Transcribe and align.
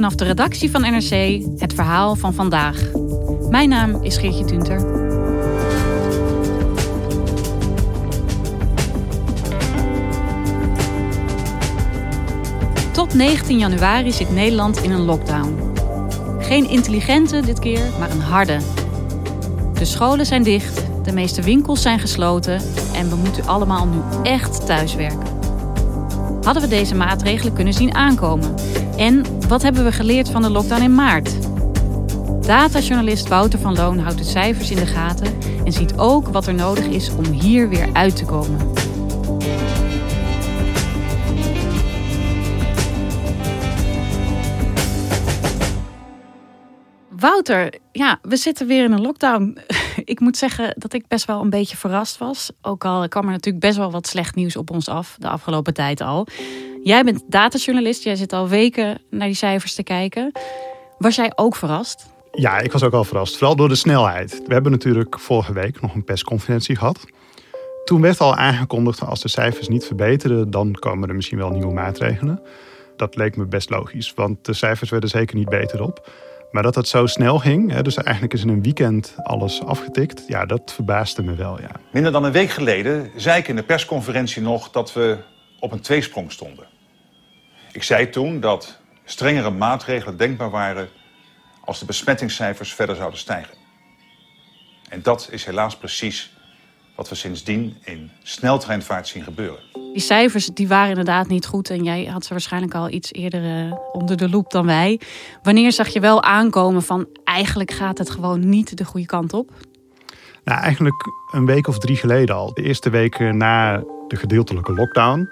Vanaf 0.00 0.14
de 0.14 0.24
redactie 0.24 0.70
van 0.70 0.80
NRC 0.80 1.42
het 1.58 1.74
verhaal 1.74 2.16
van 2.16 2.34
vandaag. 2.34 2.82
Mijn 3.50 3.68
naam 3.68 4.02
is 4.02 4.16
Geertje 4.16 4.44
Tunter. 4.44 4.78
Tot 12.92 13.14
19 13.14 13.58
januari 13.58 14.12
zit 14.12 14.30
Nederland 14.30 14.82
in 14.82 14.90
een 14.90 15.04
lockdown. 15.04 15.72
Geen 16.38 16.68
intelligente 16.70 17.40
dit 17.40 17.58
keer, 17.58 17.82
maar 17.98 18.10
een 18.10 18.20
harde. 18.20 18.58
De 19.74 19.84
scholen 19.84 20.26
zijn 20.26 20.42
dicht, 20.42 20.86
de 21.04 21.12
meeste 21.12 21.42
winkels 21.42 21.82
zijn 21.82 21.98
gesloten 21.98 22.60
en 22.94 23.08
we 23.08 23.16
moeten 23.16 23.46
allemaal 23.46 23.86
nu 23.86 23.98
echt 24.22 24.66
thuiswerken. 24.66 25.38
Hadden 26.42 26.62
we 26.62 26.68
deze 26.68 26.94
maatregelen 26.94 27.52
kunnen 27.52 27.74
zien 27.74 27.94
aankomen? 27.94 28.54
En 29.00 29.24
wat 29.48 29.62
hebben 29.62 29.84
we 29.84 29.92
geleerd 29.92 30.30
van 30.30 30.42
de 30.42 30.50
lockdown 30.50 30.82
in 30.82 30.94
maart? 30.94 31.36
Datajournalist 32.46 33.28
Wouter 33.28 33.58
van 33.58 33.74
Loon 33.74 33.98
houdt 33.98 34.18
de 34.18 34.24
cijfers 34.24 34.70
in 34.70 34.76
de 34.76 34.86
gaten 34.86 35.38
en 35.64 35.72
ziet 35.72 35.98
ook 35.98 36.28
wat 36.28 36.46
er 36.46 36.54
nodig 36.54 36.86
is 36.86 37.10
om 37.10 37.24
hier 37.24 37.68
weer 37.68 37.88
uit 37.92 38.16
te 38.16 38.24
komen. 38.24 38.58
Wouter, 47.08 47.74
ja, 47.92 48.18
we 48.22 48.36
zitten 48.36 48.66
weer 48.66 48.84
in 48.84 48.92
een 48.92 49.00
lockdown. 49.00 49.58
ik 50.04 50.20
moet 50.20 50.36
zeggen 50.36 50.74
dat 50.78 50.92
ik 50.92 51.08
best 51.08 51.24
wel 51.24 51.40
een 51.40 51.50
beetje 51.50 51.76
verrast 51.76 52.18
was. 52.18 52.50
Ook 52.62 52.84
al 52.84 53.08
kwam 53.08 53.24
er 53.24 53.30
natuurlijk 53.30 53.64
best 53.64 53.76
wel 53.76 53.90
wat 53.90 54.06
slecht 54.06 54.34
nieuws 54.34 54.56
op 54.56 54.70
ons 54.70 54.88
af 54.88 55.16
de 55.18 55.28
afgelopen 55.28 55.74
tijd 55.74 56.00
al. 56.00 56.26
Jij 56.82 57.04
bent 57.04 57.22
datajournalist, 57.26 58.02
jij 58.02 58.16
zit 58.16 58.32
al 58.32 58.48
weken 58.48 58.98
naar 59.10 59.26
die 59.26 59.36
cijfers 59.36 59.74
te 59.74 59.82
kijken. 59.82 60.32
Was 60.98 61.16
jij 61.16 61.32
ook 61.34 61.56
verrast? 61.56 62.06
Ja, 62.32 62.58
ik 62.58 62.72
was 62.72 62.82
ook 62.82 62.92
al 62.92 63.04
verrast. 63.04 63.36
Vooral 63.36 63.56
door 63.56 63.68
de 63.68 63.74
snelheid. 63.74 64.42
We 64.46 64.52
hebben 64.52 64.72
natuurlijk 64.72 65.18
vorige 65.18 65.52
week 65.52 65.80
nog 65.80 65.94
een 65.94 66.04
persconferentie 66.04 66.76
gehad. 66.76 67.04
Toen 67.84 68.00
werd 68.00 68.20
al 68.20 68.34
aangekondigd 68.34 69.06
als 69.06 69.20
de 69.20 69.28
cijfers 69.28 69.68
niet 69.68 69.84
verbeteren, 69.84 70.50
dan 70.50 70.72
komen 70.72 71.08
er 71.08 71.14
misschien 71.14 71.38
wel 71.38 71.50
nieuwe 71.50 71.72
maatregelen. 71.72 72.42
Dat 72.96 73.16
leek 73.16 73.36
me 73.36 73.46
best 73.46 73.70
logisch, 73.70 74.14
want 74.14 74.44
de 74.44 74.52
cijfers 74.52 74.90
werden 74.90 75.08
zeker 75.08 75.36
niet 75.36 75.48
beter 75.48 75.82
op. 75.82 76.10
Maar 76.50 76.62
dat 76.62 76.74
het 76.74 76.88
zo 76.88 77.06
snel 77.06 77.38
ging, 77.38 77.80
dus 77.80 77.96
eigenlijk 77.96 78.34
is 78.34 78.42
in 78.42 78.48
een 78.48 78.62
weekend 78.62 79.14
alles 79.22 79.64
afgetikt, 79.64 80.24
ja, 80.26 80.46
dat 80.46 80.72
verbaasde 80.74 81.22
me 81.22 81.34
wel. 81.34 81.60
Ja. 81.60 81.70
Minder 81.92 82.12
dan 82.12 82.24
een 82.24 82.32
week 82.32 82.50
geleden 82.50 83.10
zei 83.16 83.38
ik 83.38 83.48
in 83.48 83.56
de 83.56 83.62
persconferentie 83.62 84.42
nog 84.42 84.70
dat 84.70 84.92
we 84.92 85.18
op 85.60 85.72
een 85.72 85.80
tweesprong 85.80 86.32
stonden. 86.32 86.69
Ik 87.72 87.82
zei 87.82 88.10
toen 88.10 88.40
dat 88.40 88.78
strengere 89.04 89.50
maatregelen 89.50 90.16
denkbaar 90.16 90.50
waren 90.50 90.88
als 91.64 91.78
de 91.78 91.84
besmettingscijfers 91.84 92.74
verder 92.74 92.96
zouden 92.96 93.18
stijgen. 93.18 93.54
En 94.88 95.02
dat 95.02 95.28
is 95.30 95.44
helaas 95.44 95.76
precies 95.76 96.32
wat 96.96 97.08
we 97.08 97.14
sindsdien 97.14 97.76
in 97.84 98.10
sneltreinvaart 98.22 99.08
zien 99.08 99.22
gebeuren. 99.22 99.60
Die 99.72 100.02
cijfers 100.02 100.46
die 100.46 100.68
waren 100.68 100.88
inderdaad 100.88 101.28
niet 101.28 101.46
goed 101.46 101.70
en 101.70 101.84
jij 101.84 102.04
had 102.04 102.24
ze 102.24 102.30
waarschijnlijk 102.30 102.74
al 102.74 102.90
iets 102.90 103.12
eerder 103.12 103.44
eh, 103.44 103.72
onder 103.92 104.16
de 104.16 104.28
loep 104.28 104.50
dan 104.50 104.66
wij. 104.66 105.00
Wanneer 105.42 105.72
zag 105.72 105.88
je 105.88 106.00
wel 106.00 106.22
aankomen 106.22 106.82
van 106.82 107.06
eigenlijk 107.24 107.70
gaat 107.70 107.98
het 107.98 108.10
gewoon 108.10 108.48
niet 108.48 108.76
de 108.76 108.84
goede 108.84 109.06
kant 109.06 109.32
op? 109.32 109.50
Nou, 110.44 110.60
eigenlijk 110.60 111.04
een 111.32 111.46
week 111.46 111.66
of 111.66 111.78
drie 111.78 111.96
geleden 111.96 112.34
al. 112.34 112.54
De 112.54 112.62
eerste 112.62 112.90
weken 112.90 113.36
na 113.36 113.82
de 114.08 114.16
gedeeltelijke 114.16 114.72
lockdown 114.72 115.28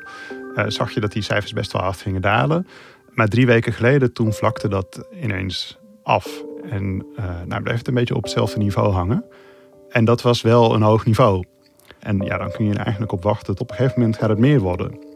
zag 0.66 0.90
je 0.90 1.00
dat 1.00 1.12
die 1.12 1.22
cijfers 1.22 1.52
best 1.52 1.72
wel 1.72 1.82
hard 1.82 2.00
gingen 2.00 2.22
dalen. 2.22 2.66
Maar 3.10 3.28
drie 3.28 3.46
weken 3.46 3.72
geleden 3.72 4.12
toen 4.12 4.32
vlakte 4.32 4.68
dat 4.68 5.08
ineens 5.22 5.78
af. 6.02 6.42
En 6.70 7.06
uh, 7.18 7.24
nou, 7.46 7.62
bleef 7.62 7.78
het 7.78 7.88
een 7.88 7.94
beetje 7.94 8.16
op 8.16 8.22
hetzelfde 8.22 8.58
niveau 8.58 8.92
hangen. 8.92 9.24
En 9.88 10.04
dat 10.04 10.22
was 10.22 10.42
wel 10.42 10.74
een 10.74 10.82
hoog 10.82 11.04
niveau. 11.04 11.44
En 11.98 12.18
ja, 12.18 12.38
dan 12.38 12.50
kun 12.50 12.64
je 12.64 12.72
er 12.72 12.80
eigenlijk 12.80 13.12
op 13.12 13.22
wachten. 13.22 13.46
Dat 13.46 13.60
op 13.60 13.70
een 13.70 13.76
gegeven 13.76 14.00
moment 14.00 14.18
gaat 14.18 14.28
het 14.28 14.38
meer 14.38 14.60
worden. 14.60 15.06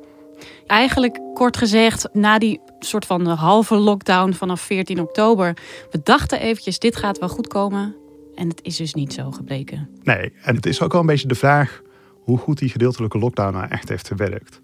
Eigenlijk 0.66 1.20
kort 1.34 1.56
gezegd, 1.56 2.08
na 2.12 2.38
die 2.38 2.60
soort 2.78 3.06
van 3.06 3.26
halve 3.26 3.76
lockdown 3.76 4.32
vanaf 4.32 4.60
14 4.60 5.00
oktober, 5.00 5.56
we 5.90 6.00
dachten 6.02 6.40
eventjes, 6.40 6.78
dit 6.78 6.96
gaat 6.96 7.18
wel 7.18 7.28
goed 7.28 7.48
komen. 7.48 7.96
En 8.34 8.48
het 8.48 8.60
is 8.62 8.76
dus 8.76 8.94
niet 8.94 9.12
zo 9.12 9.30
gebleken. 9.30 9.88
Nee, 10.02 10.32
en 10.42 10.56
het 10.56 10.66
is 10.66 10.82
ook 10.82 10.92
wel 10.92 11.00
een 11.00 11.06
beetje 11.06 11.28
de 11.28 11.34
vraag 11.34 11.82
hoe 12.24 12.38
goed 12.38 12.58
die 12.58 12.68
gedeeltelijke 12.68 13.18
lockdown 13.18 13.56
nou 13.56 13.68
echt 13.68 13.88
heeft 13.88 14.08
gewerkt. 14.08 14.60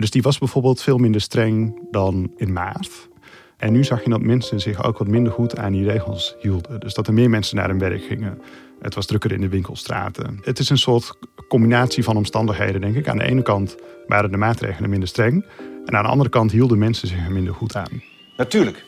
Dus 0.00 0.10
die 0.10 0.22
was 0.22 0.38
bijvoorbeeld 0.38 0.82
veel 0.82 0.98
minder 0.98 1.20
streng 1.20 1.78
dan 1.90 2.30
in 2.36 2.52
maart. 2.52 3.08
En 3.56 3.72
nu 3.72 3.84
zag 3.84 4.04
je 4.04 4.10
dat 4.10 4.20
mensen 4.20 4.60
zich 4.60 4.84
ook 4.84 4.98
wat 4.98 5.08
minder 5.08 5.32
goed 5.32 5.58
aan 5.58 5.72
die 5.72 5.90
regels 5.90 6.36
hielden. 6.40 6.80
Dus 6.80 6.94
dat 6.94 7.06
er 7.06 7.12
meer 7.12 7.30
mensen 7.30 7.56
naar 7.56 7.68
hun 7.68 7.78
werk 7.78 8.02
gingen. 8.02 8.40
Het 8.80 8.94
was 8.94 9.06
drukker 9.06 9.32
in 9.32 9.40
de 9.40 9.48
winkelstraten. 9.48 10.40
Het 10.42 10.58
is 10.58 10.70
een 10.70 10.78
soort 10.78 11.18
combinatie 11.48 12.04
van 12.04 12.16
omstandigheden, 12.16 12.80
denk 12.80 12.96
ik. 12.96 13.08
Aan 13.08 13.18
de 13.18 13.24
ene 13.24 13.42
kant 13.42 13.76
waren 14.06 14.30
de 14.30 14.36
maatregelen 14.36 14.90
minder 14.90 15.08
streng. 15.08 15.44
En 15.86 15.96
aan 15.96 16.02
de 16.02 16.10
andere 16.10 16.30
kant 16.30 16.50
hielden 16.50 16.78
mensen 16.78 17.08
zich 17.08 17.24
er 17.24 17.32
minder 17.32 17.54
goed 17.54 17.76
aan. 17.76 18.02
Natuurlijk. 18.36 18.84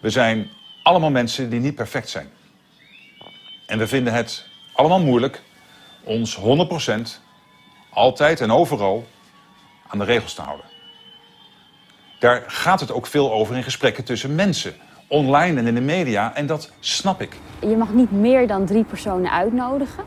We 0.00 0.10
zijn 0.10 0.48
allemaal 0.82 1.10
mensen 1.10 1.50
die 1.50 1.60
niet 1.60 1.74
perfect 1.74 2.08
zijn. 2.08 2.26
En 3.66 3.78
we 3.78 3.86
vinden 3.86 4.12
het 4.12 4.46
allemaal 4.74 5.00
moeilijk 5.00 5.42
ons 6.04 6.38
100% 6.38 6.40
altijd 7.90 8.40
en 8.40 8.50
overal 8.50 9.06
aan 9.88 9.98
de 9.98 10.04
regels 10.04 10.34
te 10.34 10.42
houden. 10.42 10.66
Daar 12.18 12.44
gaat 12.46 12.80
het 12.80 12.92
ook 12.92 13.06
veel 13.06 13.32
over 13.32 13.56
in 13.56 13.62
gesprekken 13.62 14.04
tussen 14.04 14.34
mensen, 14.34 14.74
online 15.08 15.58
en 15.58 15.66
in 15.66 15.74
de 15.74 15.80
media, 15.80 16.34
en 16.34 16.46
dat 16.46 16.70
snap 16.80 17.20
ik. 17.20 17.36
Je 17.60 17.76
mag 17.76 17.92
niet 17.92 18.10
meer 18.10 18.46
dan 18.46 18.66
drie 18.66 18.84
personen 18.84 19.30
uitnodigen. 19.30 20.04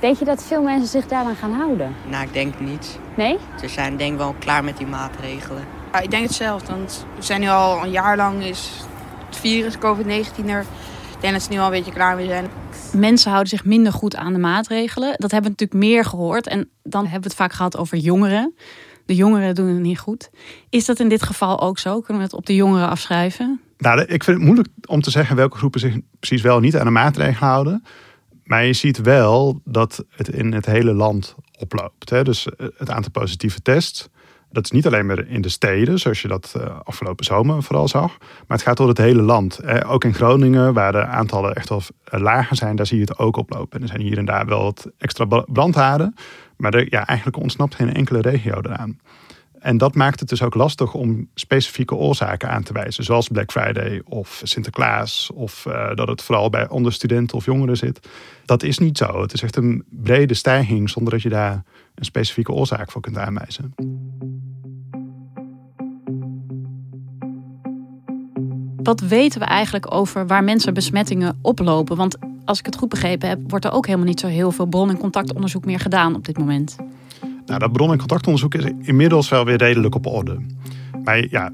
Denk 0.00 0.18
je 0.18 0.24
dat 0.24 0.44
veel 0.44 0.62
mensen 0.62 0.88
zich 0.88 1.06
daaraan 1.06 1.36
gaan 1.36 1.52
houden? 1.52 1.94
Nou, 2.08 2.24
ik 2.24 2.32
denk 2.32 2.60
niet. 2.60 2.98
Nee? 3.16 3.38
Ze 3.60 3.68
zijn 3.68 3.96
denk 3.96 4.12
ik 4.12 4.18
wel 4.18 4.34
klaar 4.38 4.64
met 4.64 4.76
die 4.76 4.86
maatregelen. 4.86 5.64
Ja, 5.92 6.00
ik 6.00 6.10
denk 6.10 6.24
hetzelfde, 6.26 6.72
want 6.72 7.06
we 7.16 7.22
zijn 7.22 7.40
nu 7.40 7.48
al 7.48 7.82
een 7.82 7.90
jaar 7.90 8.16
lang 8.16 8.42
is 8.42 8.70
het 9.26 9.36
virus 9.36 9.76
COVID-19 9.78 10.46
er. 10.46 10.60
Ik 11.14 11.20
denk 11.20 11.32
dat 11.32 11.42
ze 11.42 11.50
nu 11.50 11.58
al 11.58 11.64
een 11.64 11.70
beetje 11.70 11.92
klaar 11.92 12.16
mee 12.16 12.26
zijn. 12.26 12.46
Mensen 12.92 13.30
houden 13.30 13.50
zich 13.50 13.64
minder 13.64 13.92
goed 13.92 14.16
aan 14.16 14.32
de 14.32 14.38
maatregelen. 14.38 15.14
Dat 15.16 15.30
hebben 15.30 15.50
we 15.50 15.56
natuurlijk 15.58 15.90
meer 15.90 16.04
gehoord. 16.04 16.46
En 16.46 16.70
dan 16.82 17.02
hebben 17.02 17.22
we 17.22 17.26
het 17.26 17.36
vaak 17.36 17.52
gehad 17.52 17.76
over 17.76 17.96
jongeren. 17.96 18.54
De 19.06 19.14
jongeren 19.14 19.54
doen 19.54 19.68
het 19.68 19.80
niet 19.80 19.98
goed. 19.98 20.30
Is 20.68 20.84
dat 20.84 21.00
in 21.00 21.08
dit 21.08 21.22
geval 21.22 21.60
ook 21.60 21.78
zo? 21.78 22.00
Kunnen 22.00 22.16
we 22.16 22.28
het 22.28 22.36
op 22.36 22.46
de 22.46 22.54
jongeren 22.54 22.88
afschrijven? 22.88 23.60
Nou, 23.78 24.00
ik 24.00 24.24
vind 24.24 24.36
het 24.36 24.46
moeilijk 24.46 24.68
om 24.86 25.00
te 25.00 25.10
zeggen 25.10 25.36
welke 25.36 25.56
groepen 25.56 25.80
zich 25.80 25.98
precies 26.18 26.42
wel 26.42 26.60
niet 26.60 26.76
aan 26.76 26.84
de 26.84 26.90
maatregelen 26.90 27.48
houden. 27.48 27.84
Maar 28.44 28.64
je 28.64 28.72
ziet 28.72 29.00
wel 29.00 29.60
dat 29.64 30.04
het 30.08 30.28
in 30.28 30.52
het 30.52 30.66
hele 30.66 30.92
land 30.92 31.34
oploopt. 31.58 32.10
Hè? 32.10 32.24
Dus 32.24 32.46
eh, 32.46 32.66
het 32.76 32.90
aantal 32.90 33.10
positieve 33.10 33.62
tests. 33.62 34.08
Dat 34.54 34.64
is 34.64 34.70
niet 34.70 34.86
alleen 34.86 35.06
maar 35.06 35.28
in 35.28 35.40
de 35.40 35.48
steden, 35.48 35.98
zoals 35.98 36.22
je 36.22 36.28
dat 36.28 36.54
eh, 36.56 36.78
afgelopen 36.84 37.24
zomer 37.24 37.62
vooral 37.62 37.88
zag. 37.88 38.18
Maar 38.18 38.56
het 38.56 38.62
gaat 38.62 38.76
door 38.76 38.88
het 38.88 38.98
hele 38.98 39.22
land. 39.22 39.60
Ook 39.86 40.04
in 40.04 40.14
Groningen, 40.14 40.74
waar 40.74 40.92
de 40.92 41.04
aantallen 41.04 41.54
echt 41.54 41.68
wel 41.68 41.82
eh, 42.04 42.20
lager 42.20 42.56
zijn, 42.56 42.76
daar 42.76 42.86
zie 42.86 42.98
je 42.98 43.04
het 43.04 43.18
ook 43.18 43.36
oplopen. 43.36 43.76
En 43.76 43.82
er 43.82 43.88
zijn 43.88 44.00
hier 44.00 44.18
en 44.18 44.24
daar 44.24 44.46
wel 44.46 44.62
wat 44.62 44.90
extra 44.98 45.24
brandhaarden. 45.46 46.14
Maar 46.56 46.74
er, 46.74 46.86
ja, 46.90 47.06
eigenlijk 47.06 47.38
ontsnapt 47.38 47.74
geen 47.74 47.94
enkele 47.94 48.20
regio 48.20 48.60
eraan. 48.62 48.98
En 49.64 49.78
dat 49.78 49.94
maakt 49.94 50.20
het 50.20 50.28
dus 50.28 50.42
ook 50.42 50.54
lastig 50.54 50.94
om 50.94 51.28
specifieke 51.34 51.94
oorzaken 51.94 52.48
aan 52.48 52.62
te 52.62 52.72
wijzen, 52.72 53.04
zoals 53.04 53.28
Black 53.28 53.50
Friday 53.50 54.02
of 54.04 54.40
Sinterklaas, 54.42 55.30
of 55.34 55.64
uh, 55.68 55.94
dat 55.94 56.08
het 56.08 56.22
vooral 56.22 56.50
bij 56.50 56.68
onder 56.68 56.92
studenten 56.92 57.36
of 57.36 57.44
jongeren 57.44 57.76
zit. 57.76 58.08
Dat 58.44 58.62
is 58.62 58.78
niet 58.78 58.98
zo. 58.98 59.20
Het 59.20 59.32
is 59.32 59.42
echt 59.42 59.56
een 59.56 59.84
brede 59.90 60.34
stijging 60.34 60.90
zonder 60.90 61.12
dat 61.12 61.22
je 61.22 61.28
daar 61.28 61.64
een 61.94 62.04
specifieke 62.04 62.52
oorzaak 62.52 62.90
voor 62.90 63.00
kunt 63.00 63.18
aanwijzen. 63.18 63.74
Wat 68.82 69.00
weten 69.00 69.40
we 69.40 69.46
eigenlijk 69.46 69.94
over 69.94 70.26
waar 70.26 70.44
mensen 70.44 70.74
besmettingen 70.74 71.38
oplopen? 71.42 71.96
Want 71.96 72.16
als 72.44 72.58
ik 72.58 72.66
het 72.66 72.76
goed 72.76 72.88
begrepen 72.88 73.28
heb, 73.28 73.38
wordt 73.46 73.64
er 73.64 73.72
ook 73.72 73.86
helemaal 73.86 74.06
niet 74.06 74.20
zo 74.20 74.26
heel 74.26 74.50
veel 74.50 74.66
bron- 74.66 74.90
en 74.90 74.98
contactonderzoek 74.98 75.64
meer 75.64 75.80
gedaan 75.80 76.14
op 76.14 76.24
dit 76.24 76.38
moment. 76.38 76.76
Nou, 77.46 77.58
dat 77.58 77.72
bron- 77.72 77.92
en 77.92 77.98
contactonderzoek 77.98 78.54
is 78.54 78.64
inmiddels 78.80 79.28
wel 79.28 79.44
weer 79.44 79.56
redelijk 79.56 79.94
op 79.94 80.06
orde. 80.06 80.38
Maar 81.04 81.24
ja, 81.30 81.52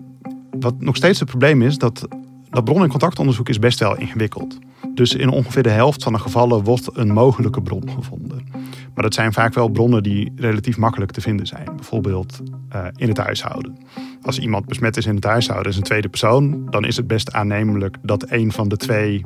wat 0.50 0.74
nog 0.78 0.96
steeds 0.96 1.18
het 1.20 1.28
probleem 1.28 1.62
is, 1.62 1.78
dat 1.78 2.08
dat 2.50 2.64
bron- 2.64 2.82
en 2.82 2.88
contactonderzoek 2.88 3.48
is 3.48 3.58
best 3.58 3.78
wel 3.78 3.96
ingewikkeld. 3.96 4.58
Dus 4.94 5.14
in 5.14 5.28
ongeveer 5.28 5.62
de 5.62 5.70
helft 5.70 6.02
van 6.02 6.12
de 6.12 6.18
gevallen 6.18 6.64
wordt 6.64 6.88
een 6.92 7.12
mogelijke 7.12 7.62
bron 7.62 7.90
gevonden. 7.90 8.46
Maar 8.94 9.04
dat 9.04 9.14
zijn 9.14 9.32
vaak 9.32 9.54
wel 9.54 9.68
bronnen 9.68 10.02
die 10.02 10.32
relatief 10.36 10.76
makkelijk 10.76 11.10
te 11.10 11.20
vinden 11.20 11.46
zijn. 11.46 11.68
Bijvoorbeeld 11.76 12.40
uh, 12.74 12.86
in 12.96 13.08
het 13.08 13.16
huishouden. 13.16 13.76
Als 14.22 14.38
iemand 14.38 14.66
besmet 14.66 14.96
is 14.96 15.06
in 15.06 15.14
het 15.14 15.24
huishouden, 15.24 15.70
is 15.70 15.76
een 15.76 15.82
tweede 15.82 16.08
persoon, 16.08 16.66
dan 16.70 16.84
is 16.84 16.96
het 16.96 17.06
best 17.06 17.32
aannemelijk 17.32 17.96
dat 18.02 18.30
een 18.30 18.52
van 18.52 18.68
de 18.68 18.76
twee 18.76 19.24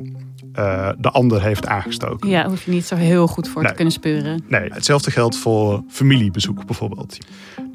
uh, 0.59 0.89
de 0.97 1.09
ander 1.11 1.41
heeft 1.43 1.67
aangestoken. 1.67 2.29
Ja, 2.29 2.47
hoef 2.49 2.65
je 2.65 2.71
niet 2.71 2.85
zo 2.85 2.95
heel 2.95 3.27
goed 3.27 3.47
voor 3.47 3.61
Nee. 3.61 3.69
te 3.69 3.75
kunnen 3.75 3.93
speuren. 3.93 4.43
Nee, 4.47 4.69
hetzelfde 4.73 5.11
geldt 5.11 5.37
voor 5.37 5.83
familiebezoek 5.89 6.65
bijvoorbeeld. 6.65 7.17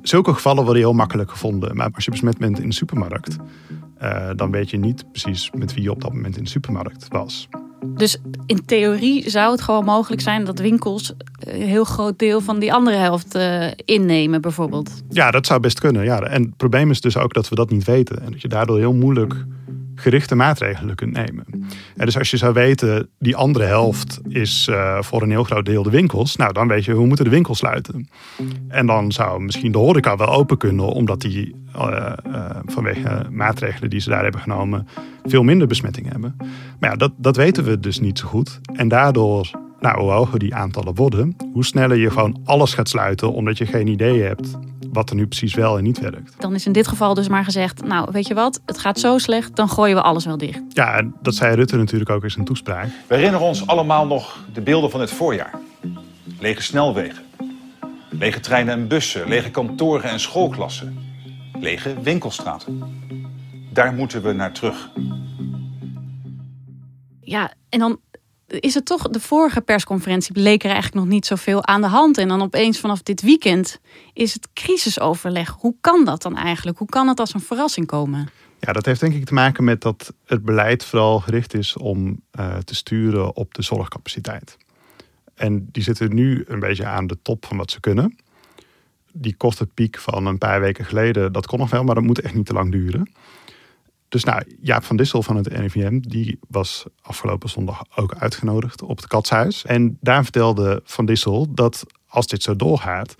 Zulke 0.02 0.34
gevallen 0.34 0.64
worden 0.64 0.82
heel 0.82 0.92
makkelijk 0.92 1.30
gevonden. 1.30 1.76
Maar 1.76 1.90
als 1.94 2.04
je 2.04 2.10
besmet 2.10 2.38
bent 2.38 2.60
in 2.60 2.68
de 2.68 2.74
supermarkt, 2.74 3.36
uh, 4.02 4.28
dan 4.36 4.50
weet 4.50 4.70
je 4.70 4.76
niet 4.78 5.04
precies 5.12 5.50
met 5.54 5.74
wie 5.74 5.82
je 5.82 5.90
op 5.90 6.00
dat 6.02 6.12
moment 6.12 6.36
in 6.36 6.44
de 6.44 6.50
supermarkt 6.50 7.06
was. 7.08 7.48
Dus 7.86 8.18
in 8.46 8.64
theorie 8.64 9.30
zou 9.30 9.50
het 9.52 9.60
gewoon 9.60 9.84
mogelijk 9.84 10.22
zijn 10.22 10.44
dat 10.44 10.58
winkels 10.58 11.14
een 11.38 11.62
heel 11.62 11.84
groot 11.84 12.18
deel 12.18 12.40
van 12.40 12.58
die 12.58 12.72
andere 12.72 12.96
helft 12.96 13.36
uh, 13.36 13.66
innemen, 13.84 14.40
bijvoorbeeld. 14.40 14.90
Ja, 15.08 15.30
dat 15.30 15.46
zou 15.46 15.60
best 15.60 15.80
kunnen. 15.80 16.04
Ja. 16.04 16.20
En 16.20 16.42
het 16.42 16.56
probleem 16.56 16.90
is 16.90 17.00
dus 17.00 17.16
ook 17.16 17.34
dat 17.34 17.48
we 17.48 17.54
dat 17.54 17.70
niet 17.70 17.84
weten. 17.84 18.22
En 18.22 18.32
dat 18.32 18.40
je 18.40 18.48
daardoor 18.48 18.78
heel 18.78 18.94
moeilijk 18.94 19.34
gerichte 20.00 20.34
maatregelen 20.34 20.94
kunt 20.94 21.12
nemen. 21.12 21.44
En 21.96 22.04
dus 22.04 22.18
als 22.18 22.30
je 22.30 22.36
zou 22.36 22.52
weten, 22.52 23.08
die 23.18 23.36
andere 23.36 23.64
helft 23.64 24.20
is 24.28 24.66
uh, 24.70 25.02
voor 25.02 25.22
een 25.22 25.30
heel 25.30 25.44
groot 25.44 25.64
deel 25.64 25.82
de 25.82 25.90
winkels. 25.90 26.36
Nou, 26.36 26.52
dan 26.52 26.68
weet 26.68 26.84
je, 26.84 26.94
we 26.94 27.06
moeten 27.06 27.24
de 27.24 27.30
winkels 27.30 27.58
sluiten. 27.58 28.08
En 28.68 28.86
dan 28.86 29.12
zou 29.12 29.42
misschien 29.42 29.72
de 29.72 29.78
horeca 29.78 30.16
wel 30.16 30.28
open 30.28 30.56
kunnen, 30.56 30.86
omdat 30.86 31.20
die 31.20 31.54
uh, 31.76 32.12
uh, 32.26 32.50
vanwege 32.64 33.26
maatregelen 33.30 33.90
die 33.90 34.00
ze 34.00 34.08
daar 34.08 34.22
hebben 34.22 34.40
genomen, 34.40 34.88
veel 35.24 35.42
minder 35.42 35.66
besmetting 35.66 36.10
hebben. 36.12 36.36
Maar 36.80 36.90
ja, 36.90 36.96
dat, 36.96 37.12
dat 37.16 37.36
weten 37.36 37.64
we 37.64 37.80
dus 37.80 38.00
niet 38.00 38.18
zo 38.18 38.28
goed. 38.28 38.60
En 38.74 38.88
daardoor, 38.88 39.50
nou, 39.80 40.00
hoe 40.00 40.10
hoger 40.10 40.38
die 40.38 40.54
aantallen 40.54 40.94
worden, 40.94 41.36
hoe 41.52 41.64
sneller 41.64 41.96
je 41.96 42.10
gewoon 42.10 42.40
alles 42.44 42.74
gaat 42.74 42.88
sluiten, 42.88 43.32
omdat 43.32 43.58
je 43.58 43.66
geen 43.66 43.86
idee 43.86 44.22
hebt 44.22 44.58
wat 44.92 45.10
er 45.10 45.16
nu 45.16 45.26
precies 45.26 45.54
wel 45.54 45.78
en 45.78 45.84
niet 45.84 45.98
werkt. 46.00 46.34
Dan 46.38 46.54
is 46.54 46.66
in 46.66 46.72
dit 46.72 46.88
geval 46.88 47.14
dus 47.14 47.28
maar 47.28 47.44
gezegd, 47.44 47.84
nou 47.84 48.08
weet 48.12 48.26
je 48.26 48.34
wat, 48.34 48.60
het 48.66 48.78
gaat 48.78 48.98
zo 48.98 49.18
slecht, 49.18 49.56
dan 49.56 49.68
gooien 49.68 49.96
we 49.96 50.02
alles 50.02 50.24
wel 50.24 50.36
dicht. 50.36 50.62
Ja, 50.68 50.96
en 50.96 51.14
dat 51.22 51.34
zei 51.34 51.54
Rutte 51.54 51.76
natuurlijk 51.76 52.10
ook 52.10 52.22
in 52.22 52.30
zijn 52.30 52.44
toespraak. 52.44 52.88
We 53.06 53.14
herinneren 53.14 53.46
ons 53.46 53.66
allemaal 53.66 54.06
nog 54.06 54.38
de 54.52 54.60
beelden 54.60 54.90
van 54.90 55.00
het 55.00 55.10
voorjaar. 55.10 55.58
Lege 56.38 56.62
snelwegen, 56.62 57.24
lege 58.08 58.40
treinen 58.40 58.74
en 58.74 58.88
bussen, 58.88 59.28
lege 59.28 59.50
kantoren 59.50 60.10
en 60.10 60.20
schoolklassen, 60.20 60.98
lege 61.60 62.00
winkelstraten. 62.02 62.82
Daar 63.72 63.92
moeten 63.92 64.22
we 64.22 64.32
naar 64.32 64.52
terug. 64.52 64.90
Ja, 67.20 67.52
en 67.68 67.78
dan 67.78 68.00
is 68.50 68.74
het 68.74 68.86
toch, 68.86 69.08
de 69.08 69.20
vorige 69.20 69.60
persconferentie 69.60 70.32
bleek 70.32 70.64
er 70.64 70.70
eigenlijk 70.70 71.04
nog 71.04 71.12
niet 71.12 71.26
zoveel 71.26 71.66
aan 71.66 71.80
de 71.80 71.86
hand. 71.86 72.18
En 72.18 72.28
dan 72.28 72.42
opeens 72.42 72.80
vanaf 72.80 73.02
dit 73.02 73.22
weekend 73.22 73.80
is 74.12 74.32
het 74.32 74.48
crisisoverleg. 74.52 75.56
Hoe 75.58 75.74
kan 75.80 76.04
dat 76.04 76.22
dan 76.22 76.36
eigenlijk? 76.36 76.78
Hoe 76.78 76.88
kan 76.88 77.08
het 77.08 77.20
als 77.20 77.34
een 77.34 77.40
verrassing 77.40 77.86
komen? 77.86 78.28
Ja, 78.60 78.72
dat 78.72 78.86
heeft 78.86 79.00
denk 79.00 79.14
ik 79.14 79.24
te 79.24 79.34
maken 79.34 79.64
met 79.64 79.80
dat 79.80 80.14
het 80.26 80.44
beleid 80.44 80.84
vooral 80.84 81.20
gericht 81.20 81.54
is 81.54 81.76
om 81.76 82.20
uh, 82.38 82.56
te 82.56 82.74
sturen 82.74 83.36
op 83.36 83.54
de 83.54 83.62
zorgcapaciteit. 83.62 84.56
En 85.34 85.68
die 85.72 85.82
zitten 85.82 86.14
nu 86.14 86.44
een 86.46 86.60
beetje 86.60 86.86
aan 86.86 87.06
de 87.06 87.18
top 87.22 87.46
van 87.46 87.56
wat 87.56 87.70
ze 87.70 87.80
kunnen. 87.80 88.16
Die 89.12 89.36
korte 89.36 89.66
piek 89.66 89.98
van 89.98 90.26
een 90.26 90.38
paar 90.38 90.60
weken 90.60 90.84
geleden, 90.84 91.32
dat 91.32 91.46
kon 91.46 91.58
nog 91.58 91.70
wel, 91.70 91.84
maar 91.84 91.94
dat 91.94 92.04
moet 92.04 92.20
echt 92.20 92.34
niet 92.34 92.46
te 92.46 92.52
lang 92.52 92.72
duren. 92.72 93.12
Dus 94.10 94.24
nou, 94.24 94.42
Jaap 94.60 94.84
van 94.84 94.96
Dissel 94.96 95.22
van 95.22 95.36
het 95.36 95.46
RIVM, 95.46 96.00
die 96.00 96.38
was 96.48 96.84
afgelopen 97.02 97.48
zondag 97.48 97.82
ook 97.94 98.14
uitgenodigd 98.14 98.82
op 98.82 98.96
het 98.96 99.06
Katshuis. 99.06 99.64
En 99.64 99.98
daar 100.00 100.22
vertelde 100.22 100.80
Van 100.84 101.06
Dissel 101.06 101.54
dat 101.54 101.86
als 102.06 102.26
dit 102.26 102.42
zo 102.42 102.56
doorgaat, 102.56 103.14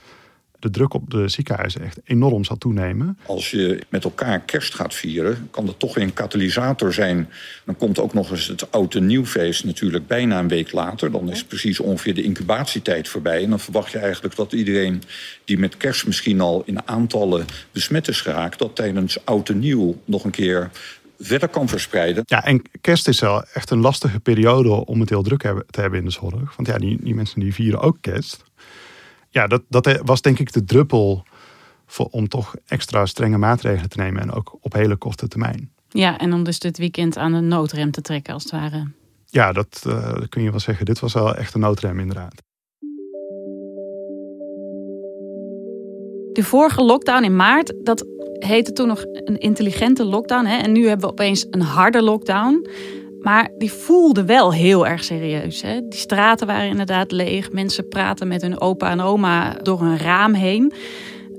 de 0.61 0.71
druk 0.71 0.95
op 0.95 1.11
de 1.11 1.29
ziekenhuizen 1.29 1.83
echt 1.83 2.01
enorm 2.05 2.45
zal 2.45 2.57
toenemen. 2.57 3.19
Als 3.27 3.51
je 3.51 3.81
met 3.89 4.05
elkaar 4.05 4.41
kerst 4.41 4.75
gaat 4.75 4.95
vieren, 4.95 5.49
kan 5.51 5.67
dat 5.67 5.79
toch 5.79 5.95
weer 5.95 6.05
een 6.05 6.12
katalysator 6.12 6.93
zijn. 6.93 7.29
Dan 7.65 7.77
komt 7.77 7.99
ook 7.99 8.15
nog 8.15 8.31
eens 8.31 8.47
het 8.47 8.73
oud 8.73 8.95
en 8.95 9.07
nieuwfeest 9.07 9.65
natuurlijk 9.65 10.07
bijna 10.07 10.39
een 10.39 10.49
week 10.49 10.73
later. 10.73 11.11
Dan 11.11 11.31
is 11.31 11.45
precies 11.45 11.81
ongeveer 11.81 12.15
de 12.15 12.23
incubatietijd 12.23 13.09
voorbij. 13.09 13.43
En 13.43 13.51
dan 13.51 13.61
verwacht 13.61 13.93
je 13.93 13.99
eigenlijk 13.99 14.37
dat 14.37 14.53
iedereen 14.53 15.03
die 15.45 15.59
met 15.59 15.77
kerst 15.77 16.07
misschien 16.07 16.41
al 16.41 16.62
in 16.67 16.89
aantallen 16.89 17.47
besmet 17.73 18.09
is 18.09 18.21
geraakt... 18.21 18.59
dat 18.59 18.77
tijdens 18.77 19.25
oud 19.25 19.49
en 19.49 19.59
nieuw 19.59 20.01
nog 20.05 20.25
een 20.25 20.31
keer 20.31 20.71
verder 21.21 21.49
kan 21.49 21.69
verspreiden. 21.69 22.23
Ja, 22.27 22.45
en 22.45 22.62
kerst 22.81 23.09
is 23.09 23.21
wel 23.21 23.45
echt 23.53 23.71
een 23.71 23.81
lastige 23.81 24.21
periode 24.21 24.87
om 24.87 25.01
het 25.01 25.09
heel 25.09 25.23
druk 25.23 25.41
te 25.41 25.81
hebben 25.81 25.99
in 25.99 26.05
de 26.05 26.11
zorg. 26.11 26.57
Want 26.57 26.69
ja, 26.69 26.79
die, 26.79 26.99
die 27.01 27.15
mensen 27.15 27.41
die 27.41 27.55
vieren 27.55 27.81
ook 27.81 27.97
kerst 28.01 28.45
ja, 29.31 29.47
dat, 29.47 29.62
dat 29.69 30.00
was 30.05 30.23
denk 30.23 30.38
ik 30.38 30.53
de 30.53 30.65
druppel 30.65 31.25
voor, 31.87 32.09
om 32.11 32.29
toch 32.29 32.55
extra 32.67 33.06
strenge 33.06 33.38
maatregelen 33.38 33.88
te 33.88 33.99
nemen. 33.99 34.23
En 34.23 34.32
ook 34.32 34.59
op 34.61 34.73
hele 34.73 34.97
korte 34.97 35.29
termijn. 35.29 35.71
Ja, 35.88 36.19
en 36.19 36.32
om 36.32 36.44
dus 36.44 36.59
dit 36.59 36.79
weekend 36.79 37.17
aan 37.17 37.32
de 37.32 37.41
noodrem 37.41 37.91
te 37.91 38.00
trekken 38.00 38.35
als 38.35 38.43
het 38.43 38.53
ware. 38.53 38.91
Ja, 39.27 39.53
dat, 39.53 39.85
uh, 39.87 40.15
dat 40.15 40.29
kun 40.29 40.43
je 40.43 40.50
wel 40.50 40.61
zeggen. 40.61 40.85
Dit 40.85 41.00
was 41.00 41.12
wel 41.12 41.35
echt 41.35 41.55
een 41.55 41.61
noodrem 41.61 41.99
inderdaad. 41.99 42.43
De 46.33 46.43
vorige 46.43 46.83
lockdown 46.83 47.25
in 47.25 47.37
maart, 47.37 47.75
dat 47.83 48.06
heette 48.38 48.73
toen 48.73 48.87
nog 48.87 49.05
een 49.05 49.38
intelligente 49.38 50.05
lockdown. 50.05 50.44
Hè? 50.44 50.56
En 50.56 50.73
nu 50.73 50.88
hebben 50.88 51.06
we 51.06 51.12
opeens 51.12 51.47
een 51.50 51.62
harde 51.62 52.03
lockdown. 52.03 52.69
Maar 53.21 53.49
die 53.59 53.73
voelde 53.73 54.25
wel 54.25 54.53
heel 54.53 54.87
erg 54.87 55.05
serieus. 55.05 55.63
Hè? 55.63 55.81
Die 55.89 55.99
straten 55.99 56.47
waren 56.47 56.69
inderdaad 56.69 57.12
leeg. 57.12 57.53
Mensen 57.53 57.89
praten 57.89 58.29
met 58.29 58.43
hun 58.43 58.61
opa 58.61 58.91
en 58.91 59.00
oma 59.00 59.53
door 59.53 59.81
een 59.81 59.99
raam 59.99 60.35
heen. 60.35 60.73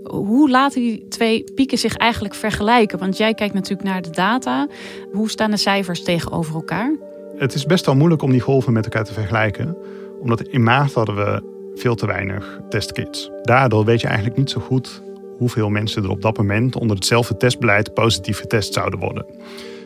Hoe 0.04 0.50
laten 0.50 0.82
die 0.82 1.08
twee 1.08 1.44
pieken 1.56 1.78
zich 1.78 1.96
eigenlijk 1.96 2.36
vergelijken? 2.36 3.00
Want 3.00 3.18
jij 3.18 3.34
kijkt 3.34 3.54
natuurlijk 3.54 3.90
naar 3.90 4.02
de 4.02 4.10
data. 4.10 4.68
Hoe 5.12 5.30
staan 5.30 5.52
de 5.52 5.58
cijfers 5.58 6.04
tegenover 6.04 6.56
elkaar? 6.56 6.96
Het 7.38 7.54
is 7.54 7.66
best 7.66 7.86
wel 7.86 7.96
moeilijk 7.96 8.22
om 8.22 8.32
die 8.32 8.40
golven 8.40 8.74
met 8.74 8.84
elkaar 8.84 9.04
te 9.04 9.14
vergelijken. 9.14 9.78
Omdat 10.22 10.42
in 10.42 10.64
maart 10.64 10.94
hadden 10.94 11.16
we 11.16 11.42
veel 11.76 11.96
te 11.96 12.06
weinig 12.06 12.60
testkits. 12.70 13.32
Daardoor 13.42 13.86
weet 13.86 14.02
je 14.02 14.08
eigenlijk 14.08 14.38
niet 14.38 14.50
zo 14.50 14.60
goed 14.60 15.02
hoeveel 15.38 15.70
mensen 15.70 16.04
er 16.04 16.10
op 16.10 16.22
dat 16.22 16.38
moment 16.38 16.76
onder 16.76 16.96
hetzelfde 16.96 17.38
testbeleid 17.38 17.94
positief 17.94 18.40
getest 18.40 18.74
zouden 18.74 19.00
worden. 19.00 19.26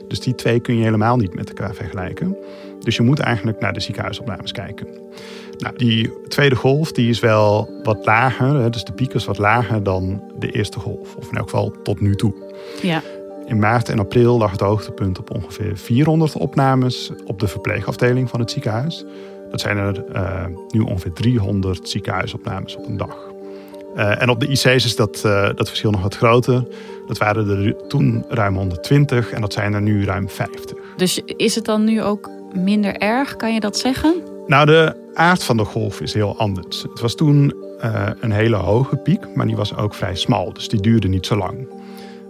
Dus 0.07 0.19
die 0.19 0.35
twee 0.35 0.59
kun 0.59 0.77
je 0.77 0.83
helemaal 0.83 1.17
niet 1.17 1.33
met 1.35 1.47
elkaar 1.47 1.75
vergelijken. 1.75 2.37
Dus 2.79 2.95
je 2.95 3.01
moet 3.01 3.19
eigenlijk 3.19 3.59
naar 3.59 3.73
de 3.73 3.79
ziekenhuisopnames 3.79 4.51
kijken. 4.51 4.87
Nou, 5.57 5.77
die 5.77 6.11
tweede 6.27 6.55
golf 6.55 6.91
die 6.91 7.09
is 7.09 7.19
wel 7.19 7.69
wat 7.83 8.05
lager, 8.05 8.71
dus 8.71 8.83
de 8.83 8.91
piek 8.91 9.13
is 9.13 9.25
wat 9.25 9.37
lager 9.37 9.83
dan 9.83 10.23
de 10.39 10.51
eerste 10.51 10.79
golf. 10.79 11.15
Of 11.15 11.29
in 11.29 11.37
elk 11.37 11.49
geval 11.49 11.73
tot 11.83 12.01
nu 12.01 12.15
toe. 12.15 12.33
Ja. 12.81 13.01
In 13.45 13.59
maart 13.59 13.89
en 13.89 13.99
april 13.99 14.37
lag 14.37 14.51
het 14.51 14.59
hoogtepunt 14.59 15.19
op 15.19 15.35
ongeveer 15.35 15.77
400 15.77 16.37
opnames 16.37 17.11
op 17.25 17.39
de 17.39 17.47
verpleegafdeling 17.47 18.29
van 18.29 18.39
het 18.39 18.51
ziekenhuis. 18.51 19.05
Dat 19.51 19.61
zijn 19.61 19.77
er 19.77 20.03
uh, 20.15 20.45
nu 20.69 20.79
ongeveer 20.79 21.13
300 21.13 21.89
ziekenhuisopnames 21.89 22.75
op 22.75 22.87
een 22.87 22.97
dag. 22.97 23.33
Uh, 23.95 24.21
en 24.21 24.29
op 24.29 24.39
de 24.39 24.47
IC's 24.47 24.65
is 24.65 24.95
dat, 24.95 25.23
uh, 25.25 25.49
dat 25.55 25.67
verschil 25.67 25.91
nog 25.91 26.01
wat 26.01 26.15
groter. 26.15 26.63
Dat 27.07 27.17
waren 27.17 27.49
er 27.49 27.87
toen 27.87 28.25
ruim 28.29 28.55
120 28.55 29.31
en 29.31 29.41
dat 29.41 29.53
zijn 29.53 29.73
er 29.73 29.81
nu 29.81 30.05
ruim 30.05 30.29
50. 30.29 30.77
Dus 30.97 31.21
is 31.25 31.55
het 31.55 31.65
dan 31.65 31.83
nu 31.83 32.01
ook 32.01 32.29
minder 32.53 32.95
erg, 32.95 33.35
kan 33.35 33.53
je 33.53 33.59
dat 33.59 33.77
zeggen? 33.77 34.15
Nou, 34.47 34.65
de 34.65 34.95
aard 35.13 35.43
van 35.43 35.57
de 35.57 35.65
golf 35.65 36.01
is 36.01 36.13
heel 36.13 36.37
anders. 36.37 36.81
Het 36.81 36.99
was 36.99 37.15
toen 37.15 37.53
uh, 37.83 38.09
een 38.19 38.31
hele 38.31 38.55
hoge 38.55 38.95
piek, 38.95 39.35
maar 39.35 39.47
die 39.47 39.55
was 39.55 39.75
ook 39.75 39.93
vrij 39.93 40.15
smal. 40.15 40.53
Dus 40.53 40.67
die 40.67 40.81
duurde 40.81 41.07
niet 41.07 41.25
zo 41.25 41.35
lang. 41.35 41.67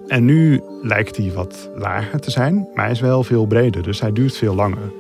En 0.08 0.26
nu 0.26 0.62
lijkt 0.82 1.16
die 1.16 1.34
wat 1.34 1.70
lager 1.76 2.20
te 2.20 2.32
zijn, 2.32 2.68
maar 2.74 2.84
hij 2.84 2.94
is 2.94 3.00
wel 3.00 3.24
veel 3.24 3.46
breder. 3.46 3.84
Dus 3.84 4.00
hij 4.02 4.12
duurt 4.12 4.38
veel 4.38 4.56
langer. 4.56 4.92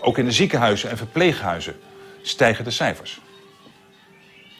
Ook 0.00 0.18
in 0.18 0.24
de 0.24 0.32
ziekenhuizen 0.32 0.90
en 0.90 0.96
verpleeghuizen 0.96 1.74
stijgen 2.22 2.64
de 2.64 2.70
cijfers. 2.70 3.20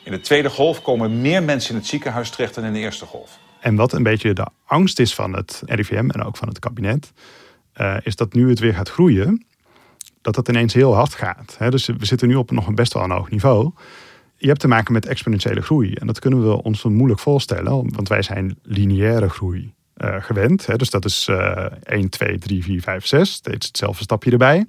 In 0.04 0.12
de 0.12 0.20
tweede 0.20 0.50
golf 0.50 0.82
komen 0.82 1.20
meer 1.20 1.42
mensen 1.42 1.70
in 1.70 1.76
het 1.76 1.86
ziekenhuis 1.86 2.30
terecht 2.30 2.54
dan 2.54 2.64
in 2.64 2.72
de 2.72 2.78
eerste 2.78 3.06
golf. 3.06 3.38
En 3.60 3.76
wat 3.76 3.92
een 3.92 4.02
beetje 4.02 4.32
de 4.32 4.46
angst 4.66 4.98
is 4.98 5.14
van 5.14 5.32
het 5.32 5.62
RIVM 5.66 6.10
en 6.10 6.22
ook 6.22 6.36
van 6.36 6.48
het 6.48 6.58
kabinet, 6.58 7.12
uh, 7.76 7.96
is 8.02 8.16
dat 8.16 8.32
nu 8.32 8.48
het 8.48 8.58
weer 8.58 8.74
gaat 8.74 8.88
groeien, 8.88 9.46
dat 10.20 10.34
dat 10.34 10.48
ineens 10.48 10.74
heel 10.74 10.94
hard 10.94 11.14
gaat. 11.14 11.56
Dus 11.58 11.86
we 11.86 12.06
zitten 12.06 12.28
nu 12.28 12.34
op 12.34 12.50
nog 12.50 12.66
een 12.66 12.74
best 12.74 12.92
wel 12.92 13.02
een 13.02 13.10
hoog 13.10 13.30
niveau. 13.30 13.70
Je 14.36 14.46
hebt 14.48 14.60
te 14.60 14.68
maken 14.68 14.92
met 14.92 15.06
exponentiële 15.06 15.60
groei. 15.60 15.94
En 15.94 16.06
dat 16.06 16.18
kunnen 16.18 16.48
we 16.48 16.62
ons 16.62 16.82
moeilijk 16.82 17.20
voorstellen, 17.20 17.94
want 17.94 18.08
wij 18.08 18.22
zijn 18.22 18.58
lineaire 18.62 19.28
groei 19.28 19.72
uh, 19.96 20.16
gewend. 20.18 20.78
Dus 20.78 20.90
dat 20.90 21.04
is 21.04 21.28
uh, 21.30 21.66
1, 21.82 22.08
2, 22.08 22.38
3, 22.38 22.62
4, 22.62 22.82
5, 22.82 23.06
6. 23.06 23.32
Steeds 23.32 23.66
hetzelfde 23.66 24.02
stapje 24.02 24.30
erbij. 24.30 24.66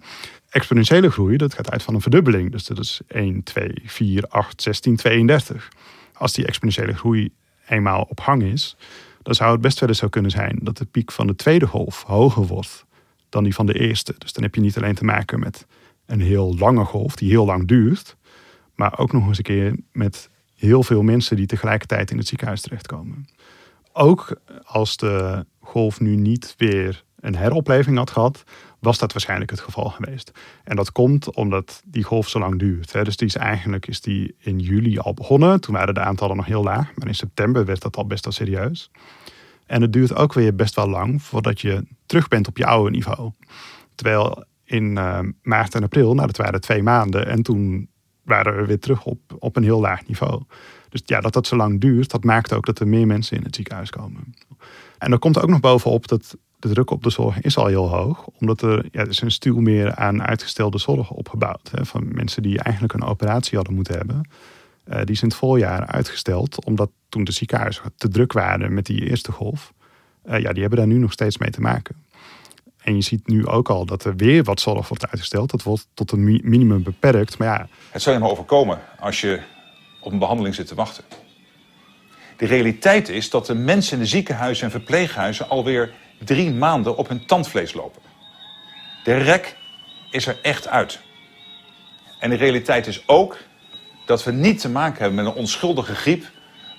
Exponentiële 0.53 1.11
groei, 1.11 1.37
dat 1.37 1.53
gaat 1.53 1.71
uit 1.71 1.83
van 1.83 1.93
een 1.93 2.01
verdubbeling. 2.01 2.51
Dus 2.51 2.65
dat 2.65 2.79
is 2.79 3.01
1, 3.07 3.43
2, 3.43 3.81
4, 3.85 4.27
8, 4.27 4.61
16, 4.61 4.95
32. 4.95 5.69
Als 6.13 6.33
die 6.33 6.45
exponentiële 6.45 6.93
groei 6.93 7.29
eenmaal 7.67 8.01
op 8.09 8.19
hang 8.19 8.43
is, 8.43 8.77
dan 9.21 9.35
zou 9.35 9.51
het 9.51 9.61
best 9.61 9.79
wel 9.79 9.89
eens 9.89 9.97
zo 9.97 10.07
kunnen 10.07 10.31
zijn 10.31 10.59
dat 10.61 10.77
de 10.77 10.85
piek 10.85 11.11
van 11.11 11.27
de 11.27 11.35
tweede 11.35 11.67
golf 11.67 12.03
hoger 12.03 12.45
wordt 12.45 12.85
dan 13.29 13.43
die 13.43 13.53
van 13.53 13.65
de 13.65 13.79
eerste. 13.79 14.15
Dus 14.17 14.33
dan 14.33 14.43
heb 14.43 14.55
je 14.55 14.61
niet 14.61 14.77
alleen 14.77 14.95
te 14.95 15.03
maken 15.03 15.39
met 15.39 15.65
een 16.05 16.21
heel 16.21 16.57
lange 16.57 16.85
golf 16.85 17.15
die 17.15 17.29
heel 17.29 17.45
lang 17.45 17.67
duurt, 17.67 18.15
maar 18.75 18.97
ook 18.97 19.11
nog 19.11 19.27
eens 19.27 19.37
een 19.37 19.43
keer 19.43 19.75
met 19.91 20.29
heel 20.55 20.83
veel 20.83 21.01
mensen 21.01 21.35
die 21.35 21.45
tegelijkertijd 21.47 22.11
in 22.11 22.17
het 22.17 22.27
ziekenhuis 22.27 22.61
terechtkomen. 22.61 23.27
Ook 23.93 24.39
als 24.63 24.97
de 24.97 25.45
golf 25.59 25.99
nu 25.99 26.15
niet 26.15 26.53
weer 26.57 27.03
een 27.23 27.35
heropleving 27.35 27.97
had 27.97 28.11
gehad, 28.11 28.43
was 28.79 28.97
dat 28.97 29.11
waarschijnlijk 29.11 29.51
het 29.51 29.59
geval 29.59 29.89
geweest. 29.89 30.31
En 30.63 30.75
dat 30.75 30.91
komt 30.91 31.35
omdat 31.35 31.81
die 31.85 32.03
golf 32.03 32.29
zo 32.29 32.39
lang 32.39 32.59
duurt. 32.59 32.93
Hè. 32.93 33.03
Dus 33.03 33.17
die 33.17 33.27
is 33.27 33.35
eigenlijk 33.35 33.87
is 33.87 34.01
die 34.01 34.35
in 34.39 34.59
juli 34.59 34.99
al 34.99 35.13
begonnen. 35.13 35.61
Toen 35.61 35.73
waren 35.73 35.93
de 35.93 35.99
aantallen 35.99 36.35
nog 36.35 36.45
heel 36.45 36.63
laag. 36.63 36.91
Maar 36.95 37.07
in 37.07 37.15
september 37.15 37.65
werd 37.65 37.81
dat 37.81 37.97
al 37.97 38.05
best 38.05 38.23
wel 38.23 38.33
serieus. 38.33 38.91
En 39.65 39.81
het 39.81 39.93
duurt 39.93 40.15
ook 40.15 40.33
weer 40.33 40.55
best 40.55 40.75
wel 40.75 40.89
lang 40.89 41.21
voordat 41.21 41.61
je 41.61 41.85
terug 42.05 42.27
bent 42.27 42.47
op 42.47 42.57
je 42.57 42.65
oude 42.65 42.91
niveau. 42.91 43.31
Terwijl 43.95 44.43
in 44.65 44.95
uh, 44.97 45.19
maart 45.41 45.75
en 45.75 45.83
april, 45.83 46.13
nou 46.13 46.27
dat 46.27 46.37
waren 46.37 46.61
twee 46.61 46.83
maanden. 46.83 47.27
En 47.27 47.43
toen 47.43 47.89
waren 48.23 48.55
we 48.55 48.65
weer 48.65 48.79
terug 48.79 49.05
op, 49.05 49.19
op 49.39 49.55
een 49.55 49.63
heel 49.63 49.79
laag 49.79 50.07
niveau. 50.07 50.41
Dus 50.89 51.01
ja, 51.05 51.19
dat 51.19 51.33
dat 51.33 51.47
zo 51.47 51.55
lang 51.55 51.81
duurt, 51.81 52.11
dat 52.11 52.23
maakt 52.23 52.53
ook 52.53 52.65
dat 52.65 52.79
er 52.79 52.87
meer 52.87 53.07
mensen 53.07 53.37
in 53.37 53.43
het 53.43 53.55
ziekenhuis 53.55 53.89
komen. 53.89 54.33
En 54.97 55.11
er 55.11 55.19
komt 55.19 55.41
ook 55.41 55.49
nog 55.49 55.59
bovenop 55.59 56.07
dat 56.07 56.37
de 56.63 56.69
druk 56.69 56.91
op 56.91 57.03
de 57.03 57.09
zorg 57.09 57.41
is 57.41 57.57
al 57.57 57.65
heel 57.65 57.89
hoog. 57.89 58.27
Omdat 58.39 58.61
er, 58.61 58.85
ja, 58.91 58.99
er 58.99 59.09
is 59.09 59.21
een 59.21 59.31
stuw 59.31 59.59
meer 59.59 59.95
aan 59.95 60.23
uitgestelde 60.23 60.77
zorg 60.77 61.11
opgebouwd. 61.11 61.71
Hè, 61.71 61.85
van 61.85 62.07
mensen 62.13 62.41
die 62.41 62.59
eigenlijk 62.59 62.93
een 62.93 63.03
operatie 63.03 63.55
hadden 63.55 63.75
moeten 63.75 63.97
hebben. 63.97 64.29
Uh, 64.87 65.01
die 65.03 65.15
zijn 65.15 65.29
het 65.29 65.39
voorjaar 65.39 65.85
uitgesteld. 65.85 66.65
Omdat 66.65 66.89
toen 67.09 67.23
de 67.23 67.31
ziekenhuizen 67.31 67.83
te 67.97 68.07
druk 68.07 68.33
waren 68.33 68.73
met 68.73 68.85
die 68.85 69.09
eerste 69.09 69.31
golf. 69.31 69.73
Uh, 70.25 70.39
ja, 70.39 70.51
die 70.51 70.61
hebben 70.61 70.79
daar 70.79 70.87
nu 70.87 70.97
nog 70.97 71.11
steeds 71.11 71.37
mee 71.37 71.49
te 71.49 71.61
maken. 71.61 71.95
En 72.77 72.95
je 72.95 73.01
ziet 73.01 73.27
nu 73.27 73.47
ook 73.47 73.69
al 73.69 73.85
dat 73.85 74.03
er 74.03 74.15
weer 74.15 74.43
wat 74.43 74.59
zorg 74.59 74.87
wordt 74.87 75.07
uitgesteld. 75.07 75.51
Dat 75.51 75.63
wordt 75.63 75.87
tot 75.93 76.11
een 76.11 76.23
minimum 76.23 76.83
beperkt. 76.83 77.37
Maar 77.37 77.47
ja. 77.47 77.67
Het 77.89 78.01
zou 78.01 78.15
je 78.15 78.21
maar 78.21 78.31
overkomen 78.31 78.79
als 78.99 79.21
je 79.21 79.41
op 80.01 80.11
een 80.11 80.19
behandeling 80.19 80.55
zit 80.55 80.67
te 80.67 80.75
wachten. 80.75 81.03
De 82.37 82.45
realiteit 82.45 83.09
is 83.09 83.29
dat 83.29 83.45
de 83.45 83.55
mensen 83.55 83.93
in 83.93 84.03
de 84.03 84.09
ziekenhuizen 84.09 84.65
en 84.65 84.71
verpleeghuizen 84.71 85.49
alweer 85.49 85.93
drie 86.19 86.51
maanden 86.51 86.97
op 86.97 87.07
hun 87.07 87.25
tandvlees 87.25 87.73
lopen. 87.73 88.01
De 89.03 89.17
rek 89.17 89.57
is 90.11 90.27
er 90.27 90.37
echt 90.41 90.67
uit. 90.67 90.99
En 92.19 92.29
de 92.29 92.35
realiteit 92.35 92.87
is 92.87 93.03
ook 93.07 93.37
dat 94.05 94.23
we 94.23 94.31
niet 94.31 94.59
te 94.59 94.69
maken 94.69 94.99
hebben 95.01 95.23
met 95.23 95.33
een 95.33 95.39
onschuldige 95.39 95.95
griep, 95.95 96.25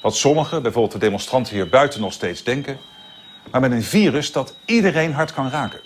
wat 0.02 0.16
sommigen, 0.16 0.62
bijvoorbeeld 0.62 0.92
de 0.92 1.06
demonstranten 1.06 1.54
hier 1.54 1.68
buiten, 1.68 2.00
nog 2.00 2.12
steeds 2.12 2.44
denken, 2.44 2.78
maar 3.50 3.60
met 3.60 3.72
een 3.72 3.82
virus 3.82 4.32
dat 4.32 4.56
iedereen 4.64 5.12
hard 5.12 5.32
kan 5.32 5.50
raken. 5.50 5.80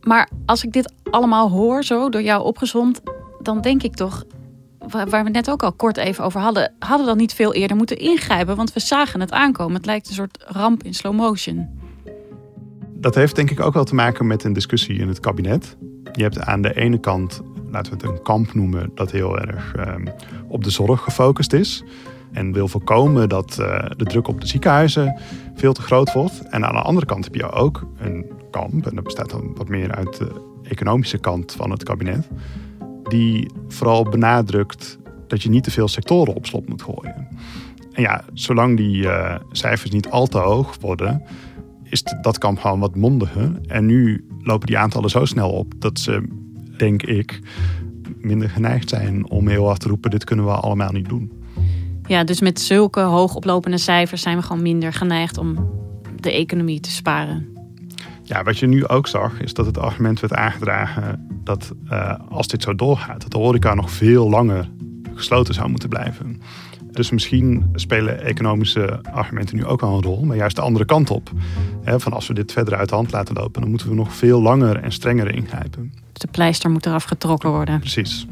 Maar 0.00 0.28
als 0.46 0.64
ik 0.64 0.72
dit 0.72 0.92
allemaal 1.10 1.50
hoor, 1.50 1.84
zo 1.84 2.08
door 2.08 2.22
jou 2.22 2.44
opgezond, 2.44 3.00
dan 3.42 3.60
denk 3.60 3.82
ik 3.82 3.94
toch, 3.94 4.24
waar 4.90 5.24
we 5.24 5.30
net 5.30 5.50
ook 5.50 5.62
al 5.62 5.72
kort 5.72 5.96
even 5.96 6.24
over 6.24 6.40
hadden, 6.40 6.72
hadden 6.78 7.06
dan 7.06 7.16
niet 7.16 7.34
veel 7.34 7.54
eerder 7.54 7.76
moeten 7.76 7.98
ingrijpen, 7.98 8.56
want 8.56 8.72
we 8.72 8.80
zagen 8.80 9.20
het 9.20 9.32
aankomen. 9.32 9.76
Het 9.76 9.86
lijkt 9.86 10.08
een 10.08 10.14
soort 10.14 10.44
ramp 10.46 10.82
in 10.82 10.94
slow 10.94 11.14
motion. 11.14 11.68
Dat 12.94 13.14
heeft 13.14 13.36
denk 13.36 13.50
ik 13.50 13.60
ook 13.60 13.74
wel 13.74 13.84
te 13.84 13.94
maken 13.94 14.26
met 14.26 14.44
een 14.44 14.52
discussie 14.52 14.98
in 14.98 15.08
het 15.08 15.20
kabinet. 15.20 15.76
Je 16.12 16.22
hebt 16.22 16.40
aan 16.40 16.62
de 16.62 16.74
ene 16.74 17.00
kant, 17.00 17.42
laten 17.70 17.92
we 17.92 17.98
het 17.98 18.08
een 18.08 18.22
kamp 18.22 18.54
noemen, 18.54 18.90
dat 18.94 19.10
heel 19.10 19.38
erg 19.38 19.74
um, 19.76 20.08
op 20.48 20.64
de 20.64 20.70
zorg 20.70 21.00
gefocust 21.00 21.52
is. 21.52 21.82
En 22.32 22.52
wil 22.52 22.68
voorkomen 22.68 23.28
dat 23.28 23.56
uh, 23.60 23.84
de 23.96 24.04
druk 24.04 24.28
op 24.28 24.40
de 24.40 24.46
ziekenhuizen 24.46 25.18
veel 25.54 25.72
te 25.72 25.82
groot 25.82 26.12
wordt. 26.12 26.42
En 26.48 26.66
aan 26.66 26.74
de 26.74 26.82
andere 26.82 27.06
kant 27.06 27.24
heb 27.24 27.34
je 27.34 27.50
ook 27.50 27.86
een 27.98 28.26
kamp, 28.50 28.86
en 28.86 28.94
dat 28.94 29.04
bestaat 29.04 29.30
dan 29.30 29.54
wat 29.54 29.68
meer 29.68 29.94
uit 29.94 30.18
de 30.18 30.30
economische 30.62 31.18
kant 31.18 31.52
van 31.52 31.70
het 31.70 31.82
kabinet 31.82 32.28
die 33.08 33.50
vooral 33.68 34.02
benadrukt 34.04 34.98
dat 35.26 35.42
je 35.42 35.48
niet 35.48 35.64
te 35.64 35.70
veel 35.70 35.88
sectoren 35.88 36.34
op 36.34 36.46
slot 36.46 36.68
moet 36.68 36.82
gooien. 36.82 37.28
En 37.92 38.02
ja, 38.02 38.24
zolang 38.32 38.76
die 38.76 39.02
uh, 39.02 39.34
cijfers 39.50 39.90
niet 39.90 40.10
al 40.10 40.26
te 40.26 40.38
hoog 40.38 40.76
worden, 40.80 41.22
is 41.82 42.02
dat 42.22 42.38
kamp 42.38 42.58
gewoon 42.58 42.80
wat 42.80 42.96
mondiger. 42.96 43.60
En 43.66 43.86
nu 43.86 44.26
lopen 44.42 44.66
die 44.66 44.78
aantallen 44.78 45.10
zo 45.10 45.24
snel 45.24 45.50
op 45.50 45.72
dat 45.78 45.98
ze, 45.98 46.28
denk 46.76 47.02
ik, 47.02 47.40
minder 48.20 48.50
geneigd 48.50 48.88
zijn 48.88 49.30
om 49.30 49.48
heel 49.48 49.66
hard 49.66 49.80
te 49.80 49.88
roepen: 49.88 50.10
dit 50.10 50.24
kunnen 50.24 50.44
we 50.44 50.50
allemaal 50.50 50.92
niet 50.92 51.08
doen. 51.08 51.32
Ja, 52.06 52.24
dus 52.24 52.40
met 52.40 52.60
zulke 52.60 53.00
hoogoplopende 53.00 53.78
cijfers 53.78 54.22
zijn 54.22 54.36
we 54.36 54.42
gewoon 54.42 54.62
minder 54.62 54.92
geneigd 54.92 55.38
om 55.38 55.70
de 56.20 56.32
economie 56.32 56.80
te 56.80 56.90
sparen. 56.90 57.57
Ja, 58.28 58.42
wat 58.42 58.58
je 58.58 58.66
nu 58.66 58.86
ook 58.86 59.06
zag, 59.06 59.40
is 59.40 59.54
dat 59.54 59.66
het 59.66 59.78
argument 59.78 60.20
werd 60.20 60.32
aangedragen 60.32 61.26
dat 61.44 61.72
uh, 61.90 62.14
als 62.28 62.48
dit 62.48 62.62
zo 62.62 62.74
doorgaat, 62.74 63.22
dat 63.22 63.30
de 63.30 63.38
horeca 63.38 63.74
nog 63.74 63.90
veel 63.90 64.30
langer 64.30 64.70
gesloten 65.14 65.54
zou 65.54 65.68
moeten 65.68 65.88
blijven. 65.88 66.40
Dus 66.90 67.10
misschien 67.10 67.70
spelen 67.74 68.24
economische 68.24 69.00
argumenten 69.12 69.56
nu 69.56 69.64
ook 69.64 69.82
al 69.82 69.96
een 69.96 70.02
rol, 70.02 70.24
maar 70.24 70.36
juist 70.36 70.56
de 70.56 70.62
andere 70.62 70.84
kant 70.84 71.10
op. 71.10 71.30
van 71.84 72.12
als 72.12 72.26
we 72.26 72.34
dit 72.34 72.52
verder 72.52 72.74
uit 72.74 72.88
de 72.88 72.94
hand 72.94 73.12
laten 73.12 73.34
lopen, 73.34 73.60
dan 73.60 73.70
moeten 73.70 73.88
we 73.88 73.94
nog 73.94 74.12
veel 74.12 74.42
langer 74.42 74.76
en 74.76 74.92
strenger 74.92 75.34
ingrijpen. 75.34 75.92
Dus 76.12 76.22
de 76.22 76.28
pleister 76.30 76.70
moet 76.70 76.86
eraf 76.86 77.04
getrokken 77.04 77.50
worden. 77.50 77.80
Precies. 77.80 78.26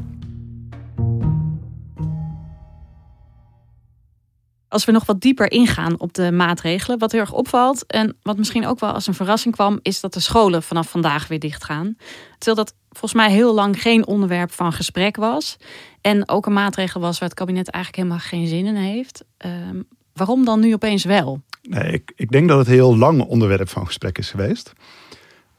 Als 4.69 4.85
we 4.85 4.91
nog 4.91 5.05
wat 5.05 5.21
dieper 5.21 5.51
ingaan 5.51 5.99
op 5.99 6.13
de 6.13 6.31
maatregelen, 6.31 6.99
wat 6.99 7.11
heel 7.11 7.21
erg 7.21 7.33
opvalt 7.33 7.85
en 7.85 8.17
wat 8.21 8.37
misschien 8.37 8.67
ook 8.67 8.79
wel 8.79 8.91
als 8.91 9.07
een 9.07 9.13
verrassing 9.13 9.55
kwam, 9.55 9.79
is 9.81 9.99
dat 9.99 10.13
de 10.13 10.19
scholen 10.19 10.63
vanaf 10.63 10.89
vandaag 10.89 11.27
weer 11.27 11.39
dicht 11.39 11.63
gaan. 11.63 11.95
Terwijl 12.37 12.65
dat 12.65 12.75
volgens 12.89 13.13
mij 13.13 13.31
heel 13.31 13.53
lang 13.53 13.81
geen 13.81 14.07
onderwerp 14.07 14.51
van 14.51 14.73
gesprek 14.73 15.15
was. 15.15 15.57
En 16.01 16.29
ook 16.29 16.45
een 16.45 16.53
maatregel 16.53 17.01
was 17.01 17.19
waar 17.19 17.29
het 17.29 17.37
kabinet 17.37 17.69
eigenlijk 17.69 18.03
helemaal 18.03 18.27
geen 18.27 18.47
zin 18.47 18.65
in 18.65 18.75
heeft. 18.75 19.23
Um, 19.45 19.87
waarom 20.13 20.45
dan 20.45 20.59
nu 20.59 20.73
opeens 20.73 21.03
wel? 21.03 21.41
Nee, 21.61 21.91
ik, 21.91 22.11
ik 22.15 22.31
denk 22.31 22.47
dat 22.47 22.57
het 22.57 22.67
heel 22.67 22.97
lang 22.97 23.21
onderwerp 23.21 23.69
van 23.69 23.85
gesprek 23.85 24.17
is 24.17 24.29
geweest. 24.29 24.73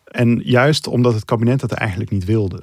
En 0.04 0.40
juist 0.44 0.86
omdat 0.86 1.14
het 1.14 1.24
kabinet 1.24 1.60
dat 1.60 1.72
eigenlijk 1.72 2.10
niet 2.10 2.24
wilde. 2.24 2.62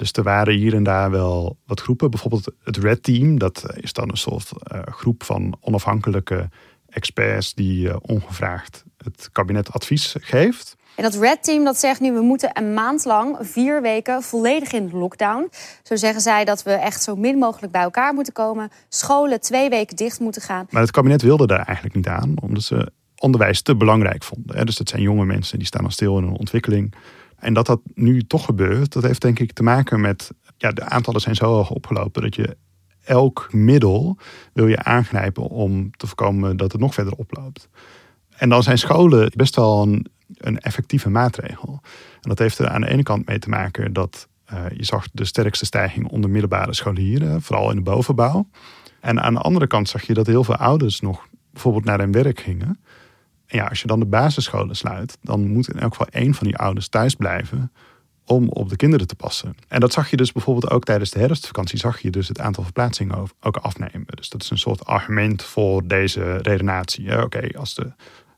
Dus 0.00 0.12
er 0.12 0.22
waren 0.22 0.54
hier 0.54 0.74
en 0.74 0.82
daar 0.82 1.10
wel 1.10 1.58
wat 1.66 1.80
groepen. 1.80 2.10
Bijvoorbeeld 2.10 2.52
het 2.64 2.76
Red 2.76 3.02
Team, 3.02 3.38
dat 3.38 3.64
is 3.74 3.92
dan 3.92 4.08
een 4.10 4.16
soort 4.16 4.50
uh, 4.72 4.80
groep 4.84 5.22
van 5.22 5.56
onafhankelijke 5.60 6.48
experts 6.88 7.54
die 7.54 7.88
uh, 7.88 7.96
ongevraagd 8.00 8.84
het 8.96 9.28
kabinet 9.32 9.72
advies 9.72 10.14
geeft. 10.20 10.76
En 10.96 11.02
dat 11.02 11.14
Red 11.14 11.42
Team 11.42 11.64
dat 11.64 11.78
zegt 11.78 12.00
nu, 12.00 12.12
we 12.12 12.20
moeten 12.20 12.50
een 12.52 12.74
maand 12.74 13.04
lang, 13.04 13.36
vier 13.40 13.82
weken, 13.82 14.22
volledig 14.22 14.72
in 14.72 14.90
lockdown. 14.92 15.50
Zo 15.82 15.96
zeggen 15.96 16.20
zij 16.20 16.44
dat 16.44 16.62
we 16.62 16.72
echt 16.72 17.02
zo 17.02 17.16
min 17.16 17.38
mogelijk 17.38 17.72
bij 17.72 17.82
elkaar 17.82 18.14
moeten 18.14 18.32
komen. 18.32 18.70
Scholen 18.88 19.40
twee 19.40 19.68
weken 19.68 19.96
dicht 19.96 20.20
moeten 20.20 20.42
gaan. 20.42 20.66
Maar 20.70 20.82
het 20.82 20.90
kabinet 20.90 21.22
wilde 21.22 21.46
daar 21.46 21.66
eigenlijk 21.66 21.96
niet 21.96 22.08
aan, 22.08 22.34
omdat 22.42 22.62
ze 22.62 22.92
onderwijs 23.16 23.62
te 23.62 23.76
belangrijk 23.76 24.24
vonden. 24.24 24.66
Dus 24.66 24.76
dat 24.76 24.88
zijn 24.88 25.02
jonge 25.02 25.24
mensen, 25.24 25.58
die 25.58 25.66
staan 25.66 25.84
al 25.84 25.90
stil 25.90 26.18
in 26.18 26.24
hun 26.24 26.38
ontwikkeling. 26.38 26.94
En 27.40 27.54
dat 27.54 27.66
dat 27.66 27.80
nu 27.94 28.22
toch 28.22 28.44
gebeurt, 28.44 28.92
dat 28.92 29.02
heeft 29.02 29.20
denk 29.20 29.38
ik 29.38 29.52
te 29.52 29.62
maken 29.62 30.00
met... 30.00 30.30
Ja, 30.56 30.70
de 30.70 30.84
aantallen 30.84 31.20
zijn 31.20 31.34
zo 31.34 31.44
hoog 31.44 31.70
opgelopen 31.70 32.22
dat 32.22 32.34
je 32.34 32.56
elk 33.04 33.48
middel 33.52 34.18
wil 34.52 34.66
je 34.66 34.82
aangrijpen 34.82 35.42
om 35.42 35.90
te 35.96 36.06
voorkomen 36.06 36.56
dat 36.56 36.72
het 36.72 36.80
nog 36.80 36.94
verder 36.94 37.12
oploopt. 37.12 37.68
En 38.36 38.48
dan 38.48 38.62
zijn 38.62 38.78
scholen 38.78 39.32
best 39.36 39.56
wel 39.56 39.82
een, 39.82 40.06
een 40.36 40.58
effectieve 40.58 41.10
maatregel. 41.10 41.80
En 42.20 42.28
dat 42.28 42.38
heeft 42.38 42.58
er 42.58 42.68
aan 42.68 42.80
de 42.80 42.88
ene 42.88 43.02
kant 43.02 43.26
mee 43.26 43.38
te 43.38 43.48
maken 43.48 43.92
dat 43.92 44.28
uh, 44.52 44.64
je 44.76 44.84
zag 44.84 45.06
de 45.12 45.24
sterkste 45.24 45.64
stijging 45.64 46.08
onder 46.08 46.30
middelbare 46.30 46.74
scholieren, 46.74 47.42
vooral 47.42 47.70
in 47.70 47.76
de 47.76 47.82
bovenbouw. 47.82 48.48
En 49.00 49.22
aan 49.22 49.34
de 49.34 49.40
andere 49.40 49.66
kant 49.66 49.88
zag 49.88 50.02
je 50.02 50.14
dat 50.14 50.26
heel 50.26 50.44
veel 50.44 50.56
ouders 50.56 51.00
nog 51.00 51.26
bijvoorbeeld 51.52 51.84
naar 51.84 51.98
hun 51.98 52.12
werk 52.12 52.40
gingen. 52.40 52.80
Ja, 53.50 53.66
als 53.66 53.80
je 53.80 53.86
dan 53.86 54.00
de 54.00 54.06
basisscholen 54.06 54.76
sluit, 54.76 55.18
dan 55.22 55.48
moet 55.48 55.68
in 55.68 55.78
elk 55.78 55.90
geval 55.90 56.06
één 56.10 56.34
van 56.34 56.46
die 56.46 56.56
ouders 56.56 56.88
thuis 56.88 57.14
blijven 57.14 57.72
om 58.24 58.48
op 58.48 58.68
de 58.68 58.76
kinderen 58.76 59.06
te 59.06 59.14
passen. 59.14 59.54
En 59.68 59.80
dat 59.80 59.92
zag 59.92 60.10
je 60.10 60.16
dus 60.16 60.32
bijvoorbeeld 60.32 60.72
ook 60.72 60.84
tijdens 60.84 61.10
de 61.10 61.18
herfstvakantie, 61.18 61.78
zag 61.78 62.00
je 62.00 62.10
dus 62.10 62.28
het 62.28 62.40
aantal 62.40 62.64
verplaatsingen 62.64 63.28
ook 63.40 63.56
afnemen. 63.56 64.06
Dus 64.06 64.28
dat 64.28 64.42
is 64.42 64.50
een 64.50 64.58
soort 64.58 64.84
argument 64.84 65.42
voor 65.42 65.86
deze 65.86 66.36
redenatie. 66.36 67.22
Oké, 67.22 67.58
als 67.58 67.74
de 67.74 67.92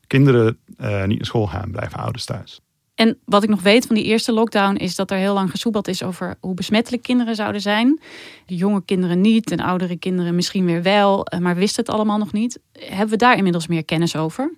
kinderen 0.07 0.57
uh, 0.77 1.03
niet 1.03 1.17
naar 1.17 1.25
school 1.25 1.47
gaan, 1.47 1.71
blijven 1.71 1.99
ouders 1.99 2.25
thuis. 2.25 2.61
En 2.95 3.17
wat 3.25 3.43
ik 3.43 3.49
nog 3.49 3.61
weet 3.61 3.85
van 3.85 3.95
die 3.95 4.05
eerste 4.05 4.31
lockdown 4.31 4.75
is 4.75 4.95
dat 4.95 5.11
er 5.11 5.17
heel 5.17 5.33
lang 5.33 5.51
gesoebeld 5.51 5.87
is 5.87 6.03
over 6.03 6.35
hoe 6.39 6.53
besmettelijk 6.53 7.03
kinderen 7.03 7.35
zouden 7.35 7.61
zijn. 7.61 7.99
jonge 8.45 8.85
kinderen 8.85 9.21
niet 9.21 9.51
en 9.51 9.59
oudere 9.59 9.97
kinderen 9.97 10.35
misschien 10.35 10.65
weer 10.65 10.81
wel, 10.81 11.25
eh, 11.25 11.39
maar 11.39 11.55
wisten 11.55 11.83
het 11.83 11.93
allemaal 11.93 12.17
nog 12.17 12.31
niet. 12.31 12.59
Hebben 12.71 13.09
we 13.09 13.15
daar 13.15 13.37
inmiddels 13.37 13.67
meer 13.67 13.85
kennis 13.85 14.15
over? 14.15 14.53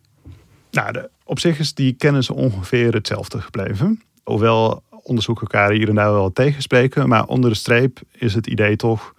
Nou, 0.76 0.92
de, 0.92 1.10
op 1.24 1.40
zich 1.40 1.60
is 1.60 1.74
die 1.74 1.94
kennis 1.94 2.30
ongeveer 2.30 2.94
hetzelfde 2.94 3.42
gebleven. 3.42 4.02
Hoewel 4.24 4.84
onderzoeken 4.90 5.48
elkaar 5.48 5.72
hier 5.72 5.90
en 5.90 5.96
daar 5.96 6.12
wel 6.12 6.34
tegenspreken. 6.34 7.10
Maar 7.10 7.26
onder 7.26 7.50
de 7.50 7.56
streep 7.56 8.00
is 8.12 8.34
het 8.34 8.48
idee 8.48 8.76
toch... 8.76 9.14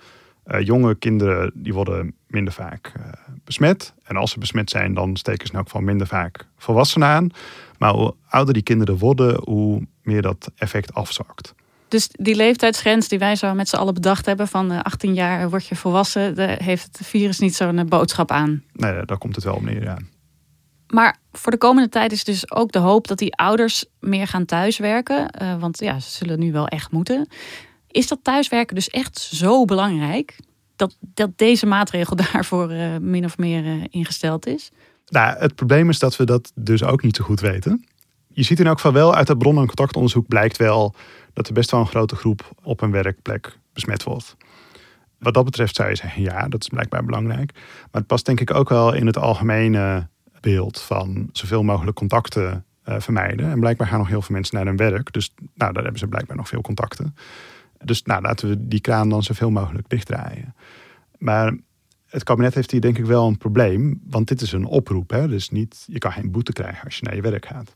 Uh, 0.46 0.60
jonge 0.60 0.94
kinderen 0.94 1.50
die 1.54 1.74
worden 1.74 2.14
minder 2.26 2.52
vaak 2.52 2.92
uh, 2.96 3.04
besmet. 3.44 3.94
En 4.02 4.16
als 4.16 4.30
ze 4.30 4.38
besmet 4.38 4.70
zijn, 4.70 4.94
dan 4.94 5.16
steken 5.16 5.46
ze 5.46 5.52
in 5.52 5.58
elk 5.58 5.66
geval 5.66 5.80
minder 5.82 6.06
vaak 6.06 6.46
volwassenen 6.56 7.08
aan. 7.08 7.30
Maar 7.78 7.92
hoe 7.92 8.14
ouder 8.28 8.54
die 8.54 8.62
kinderen 8.62 8.98
worden, 8.98 9.40
hoe 9.44 9.86
meer 10.02 10.22
dat 10.22 10.50
effect 10.56 10.94
afzakt. 10.94 11.54
Dus 11.88 12.08
die 12.12 12.34
leeftijdsgrens 12.34 13.08
die 13.08 13.18
wij 13.18 13.36
zo 13.36 13.54
met 13.54 13.68
z'n 13.68 13.76
allen 13.76 13.94
bedacht 13.94 14.26
hebben... 14.26 14.48
van 14.48 14.82
18 14.82 15.14
jaar 15.14 15.50
word 15.50 15.66
je 15.66 15.76
volwassen, 15.76 16.34
daar 16.34 16.62
heeft 16.62 16.98
het 16.98 17.06
virus 17.06 17.38
niet 17.38 17.54
zo'n 17.54 17.86
boodschap 17.88 18.30
aan. 18.30 18.62
Nee, 18.72 19.04
daar 19.04 19.18
komt 19.18 19.34
het 19.34 19.44
wel 19.44 19.54
op 19.54 19.62
neer, 19.62 19.82
ja. 19.82 19.96
Maar 20.86 21.18
voor 21.32 21.52
de 21.52 21.58
komende 21.58 21.88
tijd 21.88 22.12
is 22.12 22.24
dus 22.24 22.50
ook 22.50 22.72
de 22.72 22.78
hoop 22.78 23.06
dat 23.06 23.18
die 23.18 23.36
ouders 23.36 23.84
meer 24.00 24.26
gaan 24.26 24.44
thuiswerken. 24.44 25.28
Uh, 25.42 25.60
want 25.60 25.78
ja, 25.78 26.00
ze 26.00 26.10
zullen 26.10 26.38
nu 26.38 26.52
wel 26.52 26.68
echt 26.68 26.90
moeten. 26.90 27.28
Is 27.86 28.08
dat 28.08 28.18
thuiswerken 28.22 28.74
dus 28.74 28.88
echt 28.88 29.18
zo 29.18 29.64
belangrijk? 29.64 30.36
Dat, 30.76 30.96
dat 31.00 31.38
deze 31.38 31.66
maatregel 31.66 32.16
daarvoor 32.32 32.72
uh, 32.72 32.96
min 33.00 33.24
of 33.24 33.38
meer 33.38 33.64
uh, 33.64 33.84
ingesteld 33.90 34.46
is? 34.46 34.70
Nou, 35.06 35.38
het 35.38 35.54
probleem 35.54 35.88
is 35.88 35.98
dat 35.98 36.16
we 36.16 36.24
dat 36.24 36.52
dus 36.54 36.82
ook 36.82 37.02
niet 37.02 37.16
zo 37.16 37.24
goed 37.24 37.40
weten. 37.40 37.84
Je 38.28 38.42
ziet 38.42 38.60
in 38.60 38.66
elk 38.66 38.76
geval 38.76 38.92
wel 38.92 39.14
uit 39.14 39.28
het 39.28 39.38
bron- 39.38 39.58
en 39.58 39.66
contactonderzoek 39.66 40.28
blijkt 40.28 40.56
wel 40.56 40.94
dat 41.32 41.48
er 41.48 41.54
best 41.54 41.70
wel 41.70 41.80
een 41.80 41.86
grote 41.86 42.16
groep 42.16 42.50
op 42.62 42.80
een 42.80 42.90
werkplek 42.90 43.58
besmet 43.72 44.02
wordt. 44.02 44.36
Wat 45.18 45.34
dat 45.34 45.44
betreft 45.44 45.76
zou 45.76 45.88
je 45.88 45.94
zeggen, 45.94 46.22
ja, 46.22 46.48
dat 46.48 46.60
is 46.60 46.68
blijkbaar 46.68 47.04
belangrijk. 47.04 47.52
Maar 47.54 48.00
het 48.00 48.06
past 48.06 48.26
denk 48.26 48.40
ik 48.40 48.54
ook 48.54 48.68
wel 48.68 48.94
in 48.94 49.06
het 49.06 49.18
algemene 49.18 50.08
beeld 50.40 50.80
van 50.80 51.28
zoveel 51.32 51.62
mogelijk 51.62 51.96
contacten 51.96 52.64
uh, 52.88 52.94
vermijden. 52.98 53.50
En 53.50 53.60
blijkbaar 53.60 53.86
gaan 53.86 53.98
nog 53.98 54.08
heel 54.08 54.22
veel 54.22 54.34
mensen 54.34 54.56
naar 54.56 54.66
hun 54.66 54.76
werk. 54.76 55.12
Dus 55.12 55.34
nou, 55.54 55.72
daar 55.72 55.82
hebben 55.82 56.00
ze 56.00 56.06
blijkbaar 56.06 56.36
nog 56.36 56.48
veel 56.48 56.60
contacten. 56.60 57.16
Dus 57.84 58.02
nou, 58.02 58.22
laten 58.22 58.48
we 58.48 58.68
die 58.68 58.80
kraan 58.80 59.08
dan 59.08 59.22
zoveel 59.22 59.50
mogelijk 59.50 59.88
dichtdraaien. 59.88 60.54
Maar 61.18 61.56
het 62.06 62.22
kabinet 62.22 62.54
heeft 62.54 62.70
hier 62.70 62.80
denk 62.80 62.98
ik 62.98 63.04
wel 63.04 63.26
een 63.26 63.38
probleem. 63.38 64.00
Want 64.08 64.28
dit 64.28 64.40
is 64.40 64.52
een 64.52 64.64
oproep. 64.64 65.10
Hè? 65.10 65.28
Dus 65.28 65.50
niet, 65.50 65.84
je 65.86 65.98
kan 65.98 66.12
geen 66.12 66.30
boete 66.30 66.52
krijgen 66.52 66.84
als 66.84 66.96
je 66.96 67.04
naar 67.04 67.14
je 67.14 67.22
werk 67.22 67.46
gaat. 67.46 67.74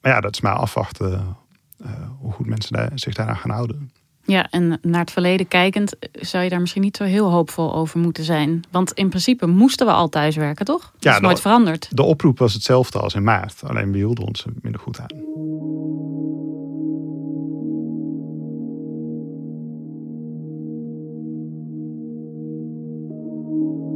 Maar 0.00 0.12
ja, 0.12 0.20
dat 0.20 0.34
is 0.34 0.40
maar 0.40 0.54
afwachten 0.54 1.36
uh, 1.82 1.90
hoe 2.18 2.32
goed 2.32 2.46
mensen 2.46 2.98
zich 2.98 3.14
daaraan 3.14 3.36
gaan 3.36 3.50
houden. 3.50 3.90
Ja, 4.26 4.50
en 4.50 4.78
naar 4.82 5.00
het 5.00 5.10
verleden 5.10 5.48
kijkend 5.48 5.94
zou 6.12 6.44
je 6.44 6.50
daar 6.50 6.60
misschien 6.60 6.82
niet 6.82 6.96
zo 6.96 7.04
heel 7.04 7.30
hoopvol 7.30 7.74
over 7.74 7.98
moeten 7.98 8.24
zijn. 8.24 8.64
Want 8.70 8.92
in 8.92 9.08
principe 9.08 9.46
moesten 9.46 9.86
we 9.86 9.92
al 9.92 10.08
thuiswerken, 10.08 10.64
toch? 10.64 10.80
Dat 10.80 11.02
ja, 11.02 11.14
is 11.14 11.20
nooit 11.20 11.40
veranderd. 11.40 11.88
De 11.90 12.02
oproep 12.02 12.38
was 12.38 12.52
hetzelfde 12.52 12.98
als 12.98 13.14
in 13.14 13.22
maart, 13.22 13.62
alleen 13.66 13.92
we 13.92 13.96
hielden 13.96 14.24
ons 14.26 14.44
er 14.44 14.52
minder 14.62 14.80
goed 14.80 15.00
aan. 15.00 15.24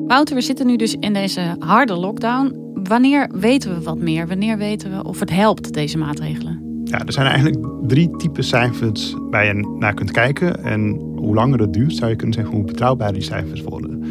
Wouter, 0.06 0.34
we 0.34 0.40
zitten 0.40 0.66
nu 0.66 0.76
dus 0.76 0.94
in 0.94 1.12
deze 1.12 1.56
harde 1.58 1.94
lockdown. 1.94 2.72
Wanneer 2.74 3.30
weten 3.32 3.74
we 3.74 3.82
wat 3.82 3.98
meer? 3.98 4.28
Wanneer 4.28 4.58
weten 4.58 4.96
we 4.96 5.04
of 5.04 5.20
het 5.20 5.30
helpt, 5.30 5.72
deze 5.72 5.98
maatregelen? 5.98 6.59
Ja, 6.90 7.06
er 7.06 7.12
zijn 7.12 7.26
eigenlijk 7.26 7.66
drie 7.82 8.16
typen 8.16 8.44
cijfers 8.44 9.16
waar 9.30 9.46
je 9.46 9.76
naar 9.78 9.94
kunt 9.94 10.10
kijken. 10.10 10.64
En 10.64 11.00
hoe 11.16 11.34
langer 11.34 11.60
het 11.60 11.72
duurt, 11.72 11.94
zou 11.94 12.10
je 12.10 12.16
kunnen 12.16 12.34
zeggen 12.34 12.54
hoe 12.54 12.64
betrouwbaar 12.64 13.12
die 13.12 13.22
cijfers 13.22 13.62
worden. 13.62 14.04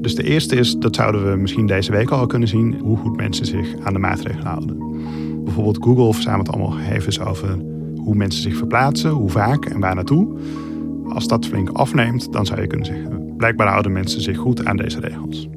Dus 0.00 0.14
de 0.14 0.22
eerste 0.22 0.56
is, 0.56 0.76
dat 0.76 0.94
zouden 0.94 1.30
we 1.30 1.36
misschien 1.36 1.66
deze 1.66 1.92
week 1.92 2.10
al 2.10 2.26
kunnen 2.26 2.48
zien, 2.48 2.78
hoe 2.82 2.96
goed 2.96 3.16
mensen 3.16 3.46
zich 3.46 3.74
aan 3.82 3.92
de 3.92 3.98
maatregelen 3.98 4.46
houden. 4.46 4.76
Bijvoorbeeld 5.44 5.84
Google 5.84 6.12
verzamelt 6.14 6.48
allemaal 6.48 6.70
gegevens 6.70 7.20
over 7.20 7.58
hoe 7.96 8.14
mensen 8.14 8.42
zich 8.42 8.56
verplaatsen, 8.56 9.10
hoe 9.10 9.30
vaak 9.30 9.64
en 9.64 9.80
waar 9.80 9.94
naartoe. 9.94 10.38
Als 11.08 11.26
dat 11.26 11.46
flink 11.46 11.68
afneemt, 11.68 12.32
dan 12.32 12.46
zou 12.46 12.60
je 12.60 12.66
kunnen 12.66 12.86
zeggen, 12.86 13.36
blijkbaar 13.36 13.68
houden 13.68 13.92
mensen 13.92 14.20
zich 14.20 14.36
goed 14.36 14.64
aan 14.64 14.76
deze 14.76 15.00
regels. 15.00 15.48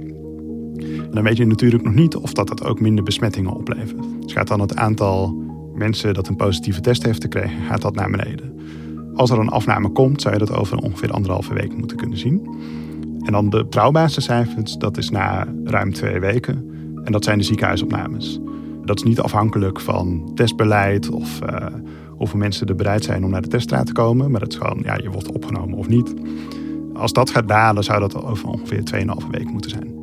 En 0.78 1.12
dan 1.12 1.24
weet 1.24 1.38
je 1.38 1.46
natuurlijk 1.46 1.84
nog 1.84 1.94
niet 1.94 2.16
of 2.16 2.34
dat, 2.34 2.48
dat 2.48 2.66
ook 2.66 2.80
minder 2.80 3.04
besmettingen 3.04 3.54
oplevert. 3.54 4.04
Dus 4.22 4.34
gaat 4.34 4.48
dan 4.48 4.60
het 4.60 4.76
aantal 4.76 5.45
mensen 5.76 6.14
dat 6.14 6.28
een 6.28 6.36
positieve 6.36 6.82
test 6.82 7.04
heeft 7.04 7.22
gekregen, 7.22 7.64
gaat 7.70 7.82
dat 7.82 7.96
naar 7.96 8.10
beneden. 8.10 8.54
Als 9.16 9.30
er 9.30 9.40
een 9.40 9.50
afname 9.50 9.90
komt, 9.90 10.22
zou 10.22 10.34
je 10.34 10.40
dat 10.40 10.52
over 10.52 10.78
ongeveer 10.78 11.12
anderhalve 11.12 11.54
week 11.54 11.78
moeten 11.78 11.98
kunnen 11.98 12.18
zien. 12.18 12.48
En 13.26 13.32
dan 13.32 13.50
de 13.50 13.64
betrouwbaarste 13.64 14.22
cijfers, 14.22 14.78
dat 14.78 14.98
is 14.98 15.10
na 15.10 15.48
ruim 15.64 15.94
twee 15.94 16.20
weken. 16.20 16.70
En 17.04 17.12
dat 17.12 17.24
zijn 17.24 17.38
de 17.38 17.44
ziekenhuisopnames. 17.44 18.40
Dat 18.86 18.98
is 18.98 19.04
niet 19.04 19.20
afhankelijk 19.20 19.80
van 19.80 20.32
testbeleid 20.36 21.10
of 21.10 21.40
uh, 21.42 21.66
hoeveel 22.10 22.40
mensen 22.40 22.68
er 22.68 22.76
bereid 22.76 23.04
zijn 23.04 23.24
om 23.24 23.30
naar 23.30 23.42
de 23.42 23.48
teststraat 23.48 23.86
te 23.86 23.94
komen. 23.94 24.32
Maar 24.32 24.40
dat 24.40 24.52
is 24.52 24.58
gewoon, 24.58 24.82
ja, 24.84 24.98
je 25.02 25.10
wordt 25.10 25.32
opgenomen 25.32 25.78
of 25.78 25.88
niet. 25.88 26.14
Als 26.94 27.14
dat 27.14 27.30
gaat 27.30 27.48
dalen, 27.48 27.84
zou 27.84 28.00
dat 28.00 28.24
over 28.24 28.48
ongeveer 28.48 28.84
2,5 29.24 29.28
week 29.32 29.50
moeten 29.52 29.70
zijn. 29.70 29.95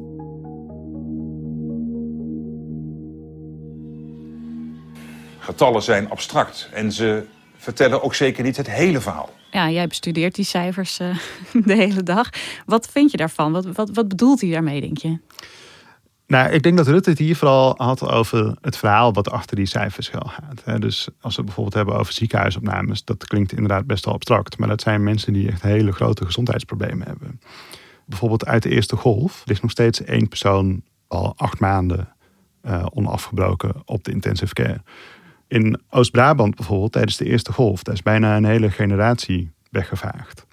Getallen 5.43 5.83
zijn 5.83 6.11
abstract 6.11 6.69
en 6.73 6.93
ze 6.93 7.27
vertellen 7.57 8.03
ook 8.03 8.15
zeker 8.15 8.45
niet 8.45 8.57
het 8.57 8.71
hele 8.71 9.01
verhaal. 9.01 9.31
Ja, 9.51 9.71
jij 9.71 9.87
bestudeert 9.87 10.35
die 10.35 10.45
cijfers 10.45 11.01
uh, 11.01 11.17
de 11.67 11.75
hele 11.75 12.03
dag. 12.03 12.29
Wat 12.67 12.89
vind 12.89 13.11
je 13.11 13.17
daarvan? 13.17 13.53
Wat, 13.53 13.67
wat, 13.67 13.91
wat 13.91 14.09
bedoelt 14.09 14.41
hij 14.41 14.51
daarmee, 14.51 14.81
denk 14.81 14.99
je? 14.99 15.19
Nou, 16.27 16.51
ik 16.51 16.63
denk 16.63 16.77
dat 16.77 16.87
Rutte 16.87 17.11
het 17.11 17.19
hier 17.19 17.37
vooral 17.37 17.75
had 17.77 18.09
over 18.09 18.57
het 18.61 18.77
verhaal 18.77 19.13
wat 19.13 19.31
achter 19.31 19.57
die 19.57 19.67
cijfers 19.67 20.09
gaat. 20.09 20.81
Dus 20.81 21.09
als 21.21 21.35
we 21.35 21.37
het 21.37 21.45
bijvoorbeeld 21.45 21.75
hebben 21.75 21.95
over 21.95 22.13
ziekenhuisopnames, 22.13 23.05
dat 23.05 23.27
klinkt 23.27 23.53
inderdaad 23.53 23.87
best 23.87 24.05
wel 24.05 24.15
abstract. 24.15 24.59
Maar 24.59 24.69
dat 24.69 24.81
zijn 24.81 25.03
mensen 25.03 25.33
die 25.33 25.49
echt 25.49 25.63
hele 25.63 25.93
grote 25.93 26.25
gezondheidsproblemen 26.25 27.07
hebben. 27.07 27.41
Bijvoorbeeld 28.07 28.47
uit 28.47 28.63
de 28.63 28.69
eerste 28.69 28.97
golf 28.97 29.43
ligt 29.45 29.63
nog 29.63 29.71
steeds 29.71 30.05
één 30.05 30.29
persoon 30.29 30.83
al 31.09 31.33
acht 31.37 31.61
maanden 31.61 32.09
uh, 32.67 32.87
onafgebroken 32.95 33.83
op 33.85 34.05
de 34.05 34.11
intensive 34.11 34.55
care. 34.55 34.83
In 35.53 35.81
Oost-Brabant 35.91 36.55
bijvoorbeeld, 36.57 36.93
tijdens 36.93 37.17
de 37.17 37.25
eerste 37.25 37.53
golf, 37.53 37.83
daar 37.83 37.95
is 37.95 38.03
bijna 38.03 38.37
een 38.37 38.45
hele 38.45 38.71
generatie 38.71 39.51
weggevaagd. 39.71 40.47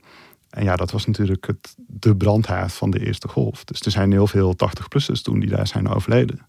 En 0.49 0.63
ja, 0.63 0.75
dat 0.75 0.91
was 0.91 1.05
natuurlijk 1.05 1.47
het, 1.47 1.75
de 1.87 2.15
brandhaard 2.15 2.73
van 2.73 2.89
de 2.89 3.05
eerste 3.05 3.27
golf. 3.27 3.63
Dus 3.63 3.81
er 3.81 3.91
zijn 3.91 4.11
heel 4.11 4.27
veel 4.27 4.53
80-plussers 4.53 5.21
toen 5.21 5.39
die 5.39 5.49
daar 5.49 5.67
zijn 5.67 5.87
overleden. 5.87 6.39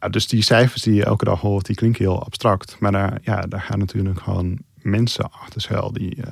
Ja, 0.00 0.08
dus 0.08 0.28
die 0.28 0.42
cijfers 0.42 0.82
die 0.82 0.94
je 0.94 1.04
elke 1.04 1.24
dag 1.24 1.40
hoort, 1.40 1.66
die 1.66 1.76
klinken 1.76 2.04
heel 2.04 2.24
abstract. 2.24 2.76
Maar 2.78 2.92
daar, 2.92 3.18
ja, 3.22 3.40
daar 3.40 3.60
gaan 3.60 3.78
natuurlijk 3.78 4.20
gewoon 4.20 4.58
mensen 4.74 5.30
achter 5.30 5.60
schuil 5.60 5.92
die, 5.92 6.16
uh, 6.16 6.24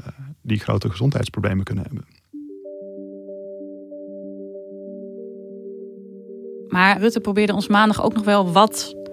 die 0.42 0.59
grote 0.59 0.90
gezondheidsproblemen 0.90 1.64
kunnen 1.64 1.85
hebben. 1.85 2.05
Maar 6.68 6.98
Rutte 6.98 7.20
probeerde 7.20 7.55
ons 7.55 7.68
maandag 7.68 8.03
ook 8.03 8.14
nog 8.14 8.24
wel 8.24 8.53
wat 8.53 9.04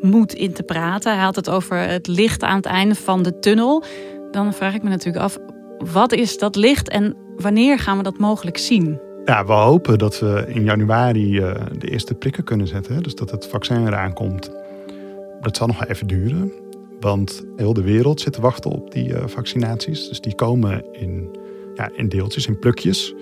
moed 0.00 0.34
in 0.34 0.52
te 0.52 0.62
praten. 0.62 1.12
Hij 1.14 1.22
had 1.22 1.36
het 1.36 1.50
over 1.50 1.78
het 1.78 2.06
licht 2.06 2.42
aan 2.42 2.56
het 2.56 2.66
einde 2.66 2.94
van 2.94 3.22
de 3.22 3.38
tunnel. 3.38 3.84
Dan 4.30 4.52
vraag 4.52 4.74
ik 4.74 4.82
me 4.82 4.88
natuurlijk 4.88 5.24
af, 5.24 5.38
wat 5.78 6.12
is 6.12 6.38
dat 6.38 6.56
licht 6.56 6.88
en 6.88 7.16
wanneer 7.36 7.78
gaan 7.78 7.96
we 7.96 8.02
dat 8.02 8.18
mogelijk 8.18 8.58
zien? 8.58 9.00
Ja, 9.24 9.46
we 9.46 9.52
hopen 9.52 9.98
dat 9.98 10.18
we 10.18 10.44
in 10.48 10.64
januari 10.64 11.38
uh, 11.38 11.54
de 11.78 11.90
eerste 11.90 12.14
prikken 12.14 12.44
kunnen 12.44 12.66
zetten. 12.66 13.02
Dus 13.02 13.14
dat 13.14 13.30
het 13.30 13.46
vaccin 13.46 13.86
eraan 13.86 14.12
komt. 14.12 14.50
Dat 15.40 15.56
zal 15.56 15.66
nog 15.66 15.86
even 15.86 16.06
duren. 16.06 16.52
Want 17.00 17.44
heel 17.56 17.72
de 17.72 17.82
wereld 17.82 18.20
zit 18.20 18.32
te 18.32 18.40
wachten 18.40 18.70
op 18.70 18.90
die 18.92 19.08
uh, 19.08 19.26
vaccinaties. 19.26 20.08
Dus 20.08 20.20
die 20.20 20.34
komen 20.34 20.84
in, 20.92 21.36
ja, 21.74 21.90
in 21.94 22.08
deeltjes, 22.08 22.46
in 22.46 22.58
plukjes. 22.58 23.14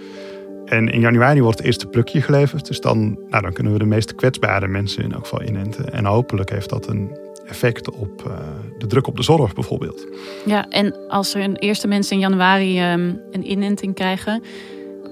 En 0.64 0.88
in 0.88 1.00
januari 1.00 1.42
wordt 1.42 1.59
het 1.59 1.66
eerste 1.66 1.87
plukje 1.87 2.22
geleverd. 2.22 2.66
Dus 2.66 2.81
dan, 2.81 3.18
nou, 3.29 3.42
dan 3.42 3.53
kunnen 3.53 3.72
we 3.72 3.79
de 3.79 3.85
meest 3.85 4.14
kwetsbare 4.14 4.68
mensen 4.68 5.03
in 5.03 5.12
elk 5.12 5.22
geval 5.22 5.42
inenten. 5.42 5.92
En 5.92 6.05
hopelijk 6.05 6.50
heeft 6.50 6.68
dat 6.68 6.87
een 6.87 7.18
effect 7.46 7.90
op 7.90 8.22
uh, 8.27 8.33
de 8.79 8.87
druk 8.87 9.07
op 9.07 9.16
de 9.16 9.22
zorg 9.22 9.55
bijvoorbeeld. 9.55 10.07
Ja, 10.44 10.68
en 10.68 11.09
als 11.09 11.35
er 11.35 11.42
een 11.42 11.57
eerste 11.57 11.88
mensen 11.88 12.14
in 12.14 12.20
januari 12.20 12.92
um, 12.92 13.20
een 13.31 13.50
inenting 13.50 13.94
krijgen, 13.94 14.42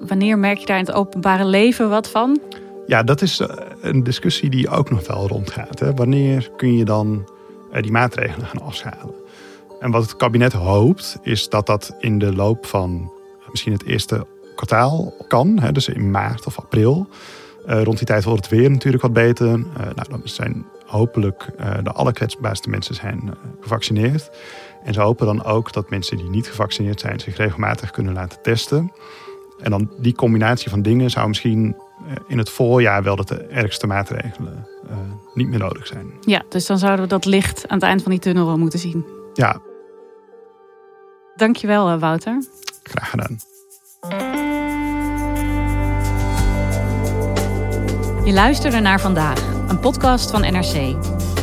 wanneer 0.07 0.39
merk 0.39 0.59
je 0.59 0.67
daar 0.67 0.79
in 0.79 0.85
het 0.85 0.95
openbare 0.95 1.45
leven 1.45 1.89
wat 1.89 2.11
van? 2.11 2.41
Ja, 2.87 3.03
dat 3.03 3.23
is 3.23 3.41
uh, 3.41 3.49
een 3.81 4.03
discussie 4.03 4.51
die 4.51 4.69
ook 4.69 4.91
nog 4.91 5.07
wel 5.07 5.29
rondgaat. 5.29 5.79
Hè. 5.79 5.95
Wanneer 5.95 6.51
kun 6.57 6.77
je 6.77 6.85
dan 6.85 7.29
uh, 7.73 7.83
die 7.83 7.93
maatregelen 7.93 8.47
gaan 8.47 8.63
afschalen? 8.63 9.15
En 9.81 9.91
wat 9.91 10.03
het 10.03 10.17
kabinet 10.17 10.53
hoopt, 10.53 11.19
is 11.23 11.49
dat 11.49 11.67
dat 11.67 11.95
in 11.99 12.19
de 12.19 12.35
loop 12.35 12.67
van 12.67 13.13
misschien 13.51 13.73
het 13.73 13.85
eerste 13.85 14.27
kwartaal 14.55 15.15
kan. 15.29 15.59
Hè, 15.59 15.73
dus 15.73 15.89
in 15.89 16.11
maart 16.11 16.47
of 16.47 16.59
april. 16.59 17.09
Uh, 17.67 17.83
rond 17.83 17.97
die 17.97 18.07
tijd 18.07 18.25
wordt 18.25 18.45
het 18.45 18.59
weer 18.59 18.71
natuurlijk 18.71 19.03
wat 19.03 19.13
beter. 19.13 19.47
Uh, 19.47 19.65
nou, 19.77 20.09
dan 20.11 20.21
zijn 20.25 20.67
hopelijk 20.87 21.49
uh, 21.61 21.75
de 21.83 21.93
allerkwetsbaarste 21.93 22.71
mensen 22.71 22.95
zijn 22.95 23.35
gevaccineerd. 23.61 24.31
En 24.85 24.95
ze 24.95 25.01
hopen 25.01 25.27
dan 25.27 25.45
ook 25.45 25.73
dat 25.73 25.91
mensen 25.91 26.17
die 26.17 26.31
niet 26.31 26.49
gevaccineerd 26.49 27.01
zijn 27.01 27.21
zich 27.21 27.37
regelmatig 27.37 27.91
kunnen 27.91 28.13
laten 28.13 28.43
testen. 28.43 28.93
En 29.61 29.71
dan 29.71 29.91
die 29.99 30.15
combinatie 30.15 30.71
van 30.71 30.83
dingen 30.83 31.11
zou 31.11 31.29
misschien 31.29 31.77
in 32.29 32.39
het 32.39 32.51
voorjaar 32.51 33.03
wel 33.03 33.17
dat 33.17 33.29
de 33.29 33.43
ergste 33.43 33.87
maatregelen 33.87 34.67
niet 35.35 35.49
meer 35.49 35.59
nodig 35.59 35.87
zijn. 35.87 36.13
Ja, 36.21 36.43
dus 36.49 36.67
dan 36.67 36.79
zouden 36.79 37.03
we 37.03 37.11
dat 37.11 37.25
licht 37.25 37.69
aan 37.69 37.77
het 37.79 37.87
eind 37.87 38.03
van 38.03 38.11
die 38.11 38.21
tunnel 38.21 38.47
wel 38.47 38.59
moeten 38.59 38.79
zien. 38.79 39.07
Ja. 39.35 39.61
Dankjewel, 41.37 41.99
Wouter. 41.99 42.45
Graag 42.83 43.11
gedaan. 43.11 43.39
Je 48.25 48.33
luisterde 48.33 48.81
naar 48.81 49.01
vandaag, 49.01 49.43
een 49.69 49.81
podcast 49.81 50.31
van 50.31 50.41
NRC. 50.41 50.97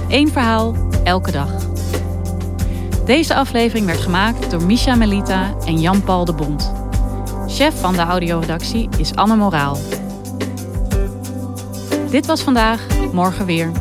Eén 0.09 0.31
verhaal, 0.31 0.75
elke 1.03 1.31
dag. 1.31 1.51
Deze 3.05 3.35
aflevering 3.35 3.85
werd 3.85 3.99
gemaakt 3.99 4.51
door 4.51 4.63
Misha 4.63 4.95
Melita 4.95 5.55
en 5.65 5.79
Jan-Paul 5.79 6.25
de 6.25 6.33
Bond. 6.33 6.73
Chef 7.47 7.79
van 7.79 7.93
de 7.93 8.01
audioredactie 8.01 8.89
is 8.97 9.15
Anne 9.15 9.35
Moraal. 9.35 9.77
Dit 12.09 12.25
was 12.25 12.41
vandaag, 12.41 12.87
morgen 13.11 13.45
weer. 13.45 13.71